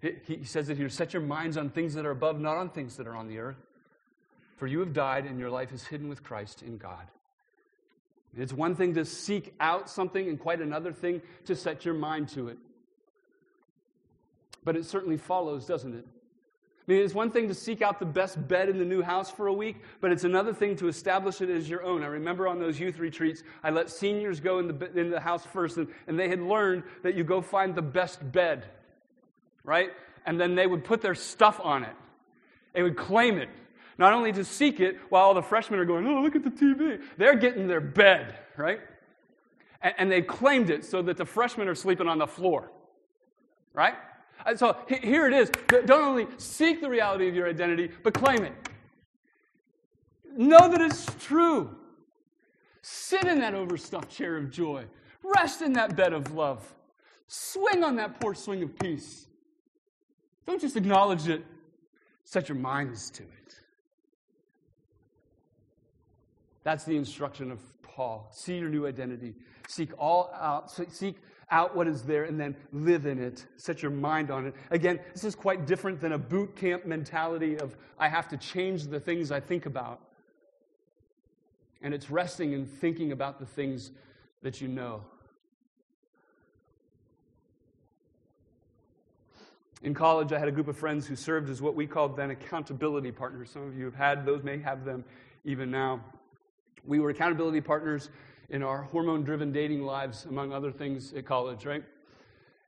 He 0.00 0.42
says 0.44 0.68
it 0.68 0.76
here 0.76 0.88
set 0.88 1.12
your 1.12 1.22
minds 1.22 1.56
on 1.56 1.70
things 1.70 1.94
that 1.94 2.04
are 2.04 2.10
above, 2.10 2.40
not 2.40 2.56
on 2.56 2.70
things 2.70 2.96
that 2.96 3.06
are 3.06 3.14
on 3.14 3.28
the 3.28 3.38
earth. 3.38 3.56
For 4.62 4.68
you 4.68 4.78
have 4.78 4.92
died, 4.92 5.26
and 5.26 5.40
your 5.40 5.50
life 5.50 5.72
is 5.72 5.84
hidden 5.84 6.08
with 6.08 6.22
Christ 6.22 6.62
in 6.62 6.78
God. 6.78 7.08
It's 8.38 8.52
one 8.52 8.76
thing 8.76 8.94
to 8.94 9.04
seek 9.04 9.52
out 9.58 9.90
something, 9.90 10.28
and 10.28 10.38
quite 10.38 10.60
another 10.60 10.92
thing 10.92 11.20
to 11.46 11.56
set 11.56 11.84
your 11.84 11.94
mind 11.94 12.28
to 12.28 12.46
it. 12.46 12.58
But 14.62 14.76
it 14.76 14.84
certainly 14.84 15.16
follows, 15.16 15.66
doesn't 15.66 15.92
it? 15.92 16.06
I 16.06 16.82
mean, 16.86 17.02
it's 17.02 17.12
one 17.12 17.32
thing 17.32 17.48
to 17.48 17.54
seek 17.54 17.82
out 17.82 17.98
the 17.98 18.06
best 18.06 18.46
bed 18.46 18.68
in 18.68 18.78
the 18.78 18.84
new 18.84 19.02
house 19.02 19.32
for 19.32 19.48
a 19.48 19.52
week, 19.52 19.78
but 20.00 20.12
it's 20.12 20.22
another 20.22 20.54
thing 20.54 20.76
to 20.76 20.86
establish 20.86 21.40
it 21.40 21.50
as 21.50 21.68
your 21.68 21.82
own. 21.82 22.04
I 22.04 22.06
remember 22.06 22.46
on 22.46 22.60
those 22.60 22.78
youth 22.78 23.00
retreats, 23.00 23.42
I 23.64 23.70
let 23.70 23.90
seniors 23.90 24.38
go 24.38 24.60
in 24.60 24.68
the, 24.68 24.92
in 24.96 25.10
the 25.10 25.18
house 25.18 25.44
first, 25.44 25.76
and, 25.76 25.88
and 26.06 26.16
they 26.16 26.28
had 26.28 26.40
learned 26.40 26.84
that 27.02 27.16
you 27.16 27.24
go 27.24 27.40
find 27.42 27.74
the 27.74 27.82
best 27.82 28.20
bed, 28.30 28.66
right? 29.64 29.90
And 30.24 30.40
then 30.40 30.54
they 30.54 30.68
would 30.68 30.84
put 30.84 31.00
their 31.00 31.16
stuff 31.16 31.60
on 31.60 31.82
it. 31.82 31.96
They 32.74 32.84
would 32.84 32.96
claim 32.96 33.38
it. 33.38 33.48
Not 33.98 34.12
only 34.12 34.32
to 34.32 34.44
seek 34.44 34.80
it 34.80 34.98
while 35.08 35.24
all 35.24 35.34
the 35.34 35.42
freshmen 35.42 35.78
are 35.78 35.84
going, 35.84 36.06
oh, 36.06 36.20
look 36.20 36.36
at 36.36 36.44
the 36.44 36.50
TV. 36.50 37.02
They're 37.18 37.36
getting 37.36 37.66
their 37.66 37.80
bed, 37.80 38.38
right? 38.56 38.80
And, 39.82 39.94
and 39.98 40.12
they 40.12 40.22
claimed 40.22 40.70
it 40.70 40.84
so 40.84 41.02
that 41.02 41.16
the 41.16 41.26
freshmen 41.26 41.68
are 41.68 41.74
sleeping 41.74 42.08
on 42.08 42.18
the 42.18 42.26
floor, 42.26 42.70
right? 43.74 43.94
And 44.44 44.58
so 44.58 44.76
here 44.88 45.26
it 45.26 45.32
is. 45.32 45.50
Don't 45.68 45.90
only 45.90 46.26
seek 46.38 46.80
the 46.80 46.88
reality 46.88 47.28
of 47.28 47.34
your 47.34 47.48
identity, 47.48 47.90
but 48.02 48.14
claim 48.14 48.44
it. 48.44 48.52
Know 50.36 50.68
that 50.68 50.80
it's 50.80 51.06
true. 51.20 51.76
Sit 52.80 53.24
in 53.24 53.38
that 53.40 53.54
overstuffed 53.54 54.10
chair 54.10 54.36
of 54.36 54.50
joy. 54.50 54.84
Rest 55.22 55.62
in 55.62 55.72
that 55.74 55.94
bed 55.94 56.12
of 56.12 56.32
love. 56.32 56.74
Swing 57.28 57.84
on 57.84 57.96
that 57.96 58.20
poor 58.20 58.34
swing 58.34 58.62
of 58.62 58.76
peace. 58.78 59.26
Don't 60.46 60.60
just 60.60 60.76
acknowledge 60.76 61.28
it, 61.28 61.44
set 62.24 62.48
your 62.48 62.58
minds 62.58 63.10
to 63.10 63.22
it. 63.22 63.60
That's 66.64 66.84
the 66.84 66.96
instruction 66.96 67.50
of 67.50 67.60
Paul. 67.82 68.28
See 68.32 68.58
your 68.58 68.68
new 68.68 68.86
identity. 68.86 69.34
Seek 69.68 69.90
all 69.98 70.30
out, 70.38 70.70
seek 70.70 71.16
out 71.50 71.76
what 71.76 71.86
is 71.86 72.02
there 72.02 72.24
and 72.24 72.40
then 72.40 72.56
live 72.72 73.06
in 73.06 73.22
it. 73.22 73.44
Set 73.56 73.82
your 73.82 73.90
mind 73.90 74.30
on 74.30 74.46
it. 74.46 74.54
Again, 74.70 74.98
this 75.12 75.24
is 75.24 75.34
quite 75.34 75.66
different 75.66 76.00
than 76.00 76.12
a 76.12 76.18
boot 76.18 76.56
camp 76.56 76.86
mentality 76.86 77.58
of 77.58 77.76
I 77.98 78.08
have 78.08 78.28
to 78.28 78.36
change 78.36 78.84
the 78.84 78.98
things 78.98 79.30
I 79.30 79.40
think 79.40 79.66
about. 79.66 80.00
And 81.82 81.92
it's 81.92 82.10
resting 82.10 82.54
and 82.54 82.68
thinking 82.68 83.12
about 83.12 83.38
the 83.38 83.46
things 83.46 83.90
that 84.42 84.60
you 84.60 84.68
know. 84.68 85.04
In 89.82 89.94
college, 89.94 90.32
I 90.32 90.38
had 90.38 90.46
a 90.46 90.52
group 90.52 90.68
of 90.68 90.76
friends 90.76 91.06
who 91.06 91.16
served 91.16 91.50
as 91.50 91.60
what 91.60 91.74
we 91.74 91.88
called 91.88 92.16
then 92.16 92.30
accountability 92.30 93.10
partners. 93.10 93.50
Some 93.50 93.66
of 93.66 93.76
you 93.76 93.84
have 93.84 93.96
had 93.96 94.24
those, 94.24 94.44
may 94.44 94.58
have 94.58 94.84
them 94.84 95.04
even 95.44 95.70
now. 95.70 96.00
We 96.84 97.00
were 97.00 97.10
accountability 97.10 97.60
partners 97.60 98.10
in 98.50 98.62
our 98.62 98.82
hormone 98.82 99.22
driven 99.22 99.52
dating 99.52 99.82
lives, 99.82 100.26
among 100.26 100.52
other 100.52 100.70
things 100.70 101.12
at 101.14 101.24
college, 101.24 101.64
right? 101.64 101.84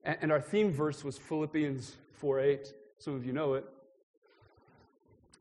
And, 0.04 0.30
our 0.30 0.40
theme 0.40 0.70
verse 0.70 1.02
was 1.02 1.16
Philippians 1.16 1.96
4 2.12 2.40
8. 2.40 2.74
Some 2.98 3.14
of 3.14 3.24
you 3.24 3.32
know 3.32 3.54
it. 3.54 3.64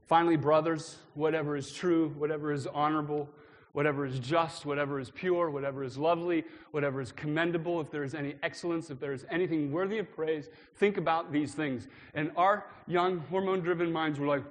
Finally, 0.06 0.38
brothers, 0.38 0.98
whatever 1.16 1.56
is 1.56 1.72
true, 1.72 2.10
whatever 2.18 2.52
is 2.52 2.68
honorable, 2.68 3.30
whatever 3.74 4.06
is 4.06 4.20
just, 4.20 4.66
whatever 4.66 5.00
is 5.00 5.10
pure, 5.10 5.50
whatever 5.50 5.84
is 5.84 5.98
lovely, 5.98 6.46
whatever 6.72 7.02
is 7.02 7.12
commendable, 7.12 7.82
if 7.82 7.92
there 7.92 8.04
is 8.04 8.14
any 8.16 8.36
excellence, 8.44 8.90
if 8.90 9.00
there 9.00 9.14
is 9.14 9.26
anything 9.30 9.72
worthy 9.72 9.98
of 9.98 10.16
praise, 10.16 10.50
think 10.76 10.98
about 10.98 11.32
these 11.32 11.54
things. 11.54 11.88
And 12.14 12.32
our 12.38 12.66
young, 12.88 13.20
hormone 13.30 13.62
driven 13.62 13.92
minds 13.92 14.20
were 14.20 14.28
like, 14.28 14.44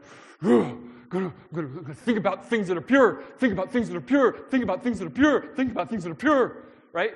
gonna, 0.42 0.76
gonna, 1.08 1.32
gonna 1.52 1.94
think 1.94 2.18
about 2.18 2.48
things 2.48 2.66
that 2.66 2.76
are 2.76 2.82
pure, 2.82 3.22
think 3.38 3.52
about 3.52 3.70
things 3.70 3.88
that 3.88 3.96
are 3.96 4.00
pure, 4.00 4.32
think 4.50 4.64
about 4.64 4.82
things 4.82 4.98
that 4.98 5.06
are 5.06 5.10
pure, 5.10 5.46
think 5.54 5.70
about 5.70 5.88
things 5.88 6.02
that 6.02 6.10
are 6.10 6.16
pure, 6.16 6.56
right? 6.92 7.14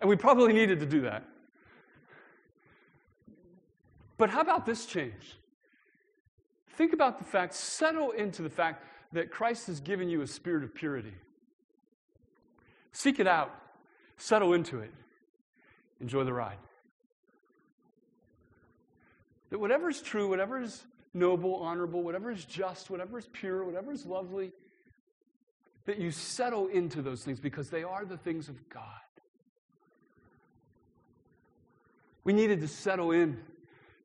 And 0.00 0.08
we 0.08 0.14
probably 0.14 0.52
needed 0.52 0.78
to 0.80 0.86
do 0.86 1.00
that. 1.00 1.24
But 4.18 4.30
how 4.30 4.40
about 4.40 4.66
this 4.66 4.86
change? 4.86 5.36
Think 6.76 6.92
about 6.92 7.18
the 7.18 7.24
fact, 7.24 7.54
settle 7.54 8.12
into 8.12 8.42
the 8.42 8.50
fact 8.50 8.84
that 9.12 9.30
Christ 9.30 9.66
has 9.68 9.80
given 9.80 10.08
you 10.08 10.22
a 10.22 10.26
spirit 10.26 10.64
of 10.64 10.74
purity. 10.74 11.14
Seek 12.92 13.20
it 13.20 13.26
out, 13.26 13.54
settle 14.16 14.52
into 14.52 14.80
it, 14.80 14.92
enjoy 16.00 16.24
the 16.24 16.32
ride. 16.32 16.58
That 19.50 19.58
whatever 19.58 19.88
is 19.88 20.02
true, 20.02 20.28
whatever 20.28 20.60
is 20.60 20.84
noble, 21.14 21.56
honorable, 21.56 22.02
whatever 22.02 22.30
is 22.30 22.44
just, 22.44 22.90
whatever 22.90 23.18
is 23.18 23.28
pure, 23.32 23.64
whatever 23.64 23.92
is 23.92 24.04
lovely, 24.04 24.52
that 25.86 25.98
you 25.98 26.10
settle 26.10 26.66
into 26.66 27.00
those 27.00 27.24
things 27.24 27.40
because 27.40 27.70
they 27.70 27.82
are 27.82 28.04
the 28.04 28.18
things 28.18 28.48
of 28.48 28.68
God. 28.68 28.84
We 32.24 32.34
needed 32.34 32.60
to 32.60 32.68
settle 32.68 33.12
in 33.12 33.38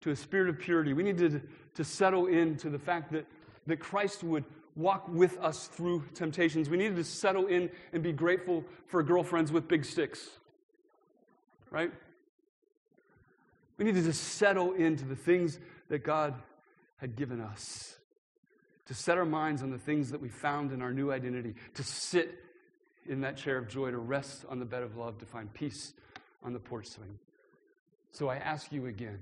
to 0.02 0.12
a 0.12 0.16
spirit 0.16 0.48
of 0.48 0.60
purity. 0.60 0.94
We 0.94 1.04
needed 1.04 1.42
to 1.76 1.84
settle 1.84 2.28
into 2.28 2.70
the 2.70 2.80
fact 2.80 3.12
that, 3.12 3.26
that 3.68 3.82
Christ 3.82 4.24
would 4.24 4.46
walk 4.76 5.08
with 5.08 5.38
us 5.38 5.68
through 5.68 6.04
temptations. 6.14 6.70
We 6.70 6.78
needed 6.78 6.96
to 6.98 7.04
settle 7.04 7.48
in 7.48 7.70
and 7.92 8.02
be 8.02 8.12
grateful 8.12 8.64
for 8.88 9.04
girlfriends 9.04 9.52
with 9.52 9.68
big 9.68 9.86
sticks. 9.86 10.30
Right? 11.70 11.92
We 13.78 13.86
needed 13.86 14.06
to 14.06 14.14
settle 14.14 14.74
into 14.74 15.06
the 15.06 15.16
things 15.16 15.60
that 15.90 16.04
God 16.04 16.36
had 16.98 17.16
given 17.16 17.42
us. 17.42 17.98
To 18.88 18.94
set 18.94 19.18
our 19.18 19.26
minds 19.26 19.64
on 19.64 19.72
the 19.72 19.78
things 19.78 20.12
that 20.12 20.22
we 20.22 20.30
found 20.30 20.72
in 20.72 20.82
our 20.82 20.92
new 20.92 21.12
identity, 21.12 21.56
to 21.76 21.84
sit 21.84 22.40
in 23.08 23.22
that 23.22 23.38
chair 23.38 23.58
of 23.58 23.68
joy, 23.68 23.92
to 23.92 23.98
rest 23.98 24.46
on 24.50 24.60
the 24.60 24.66
bed 24.66 24.84
of 24.84 24.98
love, 24.98 25.18
to 25.20 25.26
find 25.26 25.54
peace 25.54 25.94
on 26.44 26.54
the 26.54 26.60
porch 26.60 26.88
swing. 26.88 27.18
So 28.12 28.28
I 28.30 28.36
ask 28.38 28.72
you 28.72 28.86
again, 28.86 29.20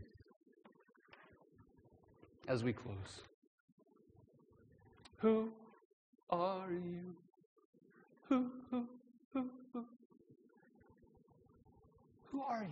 as 2.47 2.63
we 2.63 2.73
close, 2.73 3.21
who 5.21 5.49
are 6.29 6.71
you? 6.71 7.15
Who, 8.29 8.47
who, 8.69 8.87
who, 9.33 9.45
who? 9.73 9.85
Who 12.31 12.41
are 12.41 12.63
you? 12.63 12.69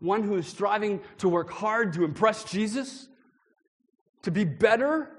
One 0.00 0.22
who 0.22 0.36
is 0.36 0.46
striving 0.46 1.00
to 1.18 1.28
work 1.28 1.50
hard 1.50 1.92
to 1.94 2.04
impress 2.04 2.44
Jesus? 2.44 3.08
To 4.22 4.30
be 4.30 4.44
better? 4.44 5.10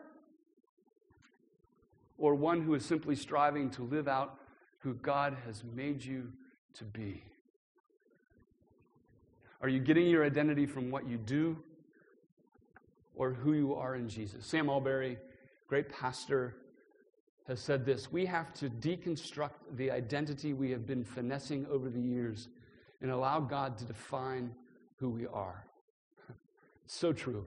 Or 2.18 2.36
one 2.36 2.62
who 2.62 2.76
is 2.76 2.86
simply 2.86 3.16
striving 3.16 3.70
to 3.72 3.84
live 3.84 4.08
out 4.08 4.40
who 4.80 4.94
God 4.94 5.36
has 5.46 5.64
made 5.76 6.04
you 6.04 6.32
to 6.76 6.84
be? 6.84 7.24
Are 9.62 9.70
you 9.70 9.80
getting 9.80 10.08
your 10.08 10.26
identity 10.26 10.66
from 10.66 10.90
what 10.90 11.08
you 11.08 11.18
do 11.18 11.58
or 13.16 13.32
who 13.32 13.54
you 13.54 13.76
are 13.76 13.96
in 13.96 14.08
Jesus? 14.08 14.46
Sam 14.46 14.70
Allberry, 14.70 15.18
great 15.70 15.88
pastor, 15.88 16.56
has 17.48 17.60
said 17.60 17.86
this 17.86 18.12
We 18.12 18.26
have 18.26 18.54
to 18.56 18.70
deconstruct 18.70 19.76
the 19.76 19.92
identity 19.92 20.54
we 20.54 20.72
have 20.72 20.86
been 20.88 21.04
finessing 21.04 21.66
over 21.68 21.90
the 21.90 22.02
years 22.02 22.50
and 23.02 23.12
allow 23.12 23.40
God 23.40 23.78
to 23.78 23.86
define 23.86 24.52
who 24.98 25.10
we 25.10 25.28
are. 25.28 25.64
so 26.88 27.14
true. 27.14 27.46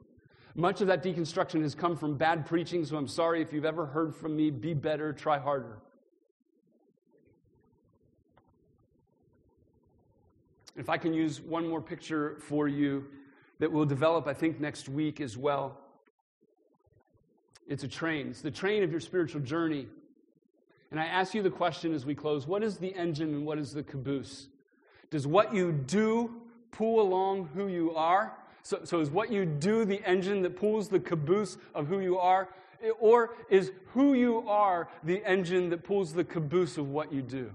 Much 0.55 0.81
of 0.81 0.87
that 0.87 1.03
deconstruction 1.03 1.63
has 1.63 1.75
come 1.75 1.97
from 1.97 2.17
bad 2.17 2.47
preaching, 2.47 2.85
so 2.85 2.97
I'm 2.97 3.09
sorry 3.09 3.43
if 3.43 3.53
you've 3.53 3.65
ever 3.65 3.87
heard 3.87 4.15
from 4.15 4.37
me 4.37 4.51
be 4.51 4.73
better, 4.73 5.13
try 5.13 5.39
harder. 5.39 5.79
If 10.77 10.89
I 10.89 10.97
can 10.97 11.13
use 11.13 11.41
one 11.41 11.69
more 11.69 11.81
picture 11.81 12.37
for 12.41 12.69
you 12.69 13.05
that 13.59 13.71
will 13.71 13.85
develop, 13.85 14.27
I 14.27 14.35
think, 14.35 14.61
next 14.61 14.89
week 14.89 15.21
as 15.21 15.37
well. 15.37 15.82
It's 17.69 17.85
a 17.85 17.89
train. 17.89 18.29
It's 18.29 18.43
the 18.43 18.51
train 18.51 18.83
of 18.83 18.91
your 18.91 19.01
spiritual 19.01 19.41
journey. 19.41 19.87
And 20.91 21.01
I 21.01 21.07
ask 21.07 21.35
you 21.35 21.43
the 21.43 21.51
question 21.51 21.95
as 21.95 22.05
we 22.05 22.15
close 22.15 22.47
what 22.47 22.63
is 22.63 22.77
the 22.77 22.95
engine 22.95 23.31
and 23.35 23.47
what 23.47 23.59
is 23.59 23.73
the 23.73 23.83
caboose? 23.83 24.49
Does 25.11 25.27
what 25.27 25.55
you 25.55 25.73
do 25.73 26.43
pull 26.71 27.01
along 27.01 27.49
who 27.55 27.69
you 27.69 27.95
are? 27.95 28.33
So, 28.63 28.81
so 28.85 29.01
is 29.01 29.11
what 29.11 29.31
you 29.31 29.45
do 29.45 29.85
the 29.85 30.03
engine 30.05 30.43
that 30.43 30.57
pulls 30.57 30.89
the 30.89 31.01
caboose 31.01 31.57
of 31.75 31.87
who 31.87 32.01
you 32.01 32.19
are? 32.19 32.49
Or 33.01 33.35
is 33.49 33.73
who 33.93 34.15
you 34.15 34.49
are 34.49 34.89
the 35.05 35.25
engine 35.25 35.71
that 35.71 35.85
pulls 35.85 36.13
the 36.13 36.25
caboose 36.25 36.79
of 36.79 36.89
what 36.89 37.13
you 37.13 37.23
do? 37.23 37.51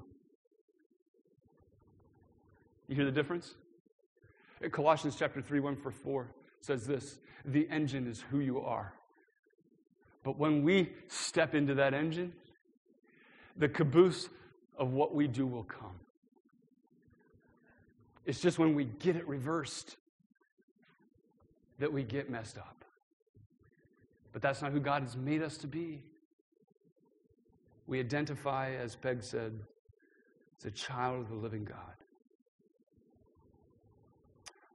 You 2.88 2.96
hear 2.96 3.06
the 3.06 3.12
difference? 3.12 3.56
Colossians 4.72 5.16
chapter 5.18 5.42
3, 5.42 5.60
1 5.60 5.76
for 5.76 5.92
4 5.92 6.28
says 6.62 6.88
this 6.88 7.20
the 7.46 7.68
engine 7.70 8.08
is 8.08 8.22
who 8.30 8.40
you 8.40 8.62
are. 8.62 8.94
But 10.24 10.38
when 10.38 10.64
we 10.64 10.92
step 11.08 11.56
into 11.56 11.76
that 11.76 11.94
engine, 11.94 12.34
the 13.56 13.70
caboose 13.70 14.30
of 14.78 14.92
what 14.92 15.16
we 15.16 15.28
do 15.28 15.48
will 15.48 15.64
come. 15.64 16.00
It's 18.26 18.42
just 18.42 18.60
when 18.60 18.76
we 18.76 18.86
get 18.86 19.16
it 19.16 19.28
reversed 19.28 19.96
that 21.80 21.92
we 21.92 22.04
get 22.04 22.30
messed 22.30 22.58
up. 22.58 22.84
But 24.34 24.42
that's 24.42 24.62
not 24.62 24.72
who 24.72 24.80
God 24.80 25.04
has 25.04 25.16
made 25.16 25.42
us 25.42 25.58
to 25.60 25.68
be. 25.68 26.04
We 27.88 28.00
identify, 28.00 28.72
as 28.74 28.96
Peg 28.96 29.24
said, 29.24 29.58
as 30.60 30.66
a 30.66 30.72
child 30.72 31.22
of 31.22 31.30
the 31.30 31.36
living 31.36 31.64
God. 31.64 31.78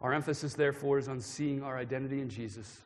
Our 0.00 0.14
emphasis, 0.14 0.55
therefore, 0.55 0.98
is 0.98 1.09
on 1.09 1.20
seeing 1.20 1.62
our 1.62 1.76
identity 1.76 2.20
in 2.20 2.28
Jesus, 2.28 2.81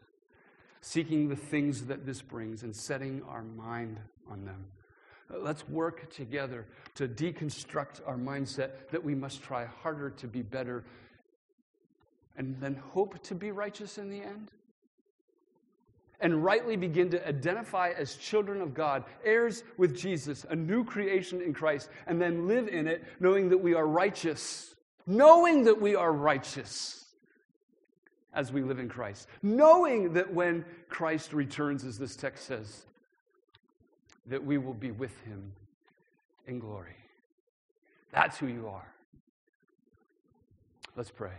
seeking 0.81 1.29
the 1.29 1.37
things 1.37 1.87
that 1.87 2.07
this 2.07 2.23
brings, 2.23 2.63
and 2.63 2.75
setting 2.75 3.23
our 3.29 3.43
mind 3.43 3.99
on 4.31 4.45
them. 4.45 4.65
Uh, 5.33 5.39
let's 5.39 5.69
work 5.69 6.11
together 6.11 6.67
to 6.95 7.09
deconstruct 7.09 8.01
our 8.07 8.17
mindset 8.17 8.89
that 8.91 9.03
we 9.03 9.15
must 9.15 9.43
try 9.43 9.65
harder 9.65 10.11
to 10.11 10.27
be 10.27 10.43
better 10.43 10.85
and 12.37 12.57
then 12.61 12.75
hope 12.93 13.23
to 13.25 13.35
be 13.35 13.51
righteous 13.51 13.99
in 13.99 14.11
the 14.11 14.21
end. 14.21 14.51
And 16.21 16.43
rightly 16.43 16.77
begin 16.77 17.11
to 17.11 17.29
identify 17.29 17.93
as 17.97 18.17
children 18.17 18.63
of 18.63 18.73
God, 18.73 19.05
heirs 19.25 19.65
with 19.77 19.97
Jesus, 19.97 20.47
a 20.49 20.57
new 20.57 20.83
creation 20.83 21.43
in 21.43 21.53
Christ, 21.53 21.91
and 22.07 22.21
then 22.21 22.47
live 22.47 22.69
in 22.69 22.87
it 22.87 23.05
knowing 23.21 23.51
that 23.51 23.59
we 23.59 23.75
are 23.75 23.87
righteous. 23.87 24.75
Knowing 25.07 25.65
that 25.65 25.81
we 25.81 25.95
are 25.95 26.13
righteous 26.13 27.06
as 28.37 28.53
we 28.53 28.63
live 28.63 28.79
in 28.79 28.89
Christ. 28.89 29.27
Knowing 29.43 30.13
that 30.13 30.33
when 30.33 30.65
Christ 30.89 31.33
returns, 31.33 31.85
as 31.85 31.99
this 31.99 32.15
text 32.15 32.45
says, 32.45 32.85
that 34.27 34.45
we 34.45 34.59
will 34.59 34.75
be 34.75 34.93
with 34.93 35.19
him 35.25 35.53
in 36.47 36.61
glory. 36.61 36.97
That's 38.13 38.39
who 38.39 38.47
you 38.47 38.69
are. 38.69 38.87
Let's 40.95 41.11
pray. 41.11 41.33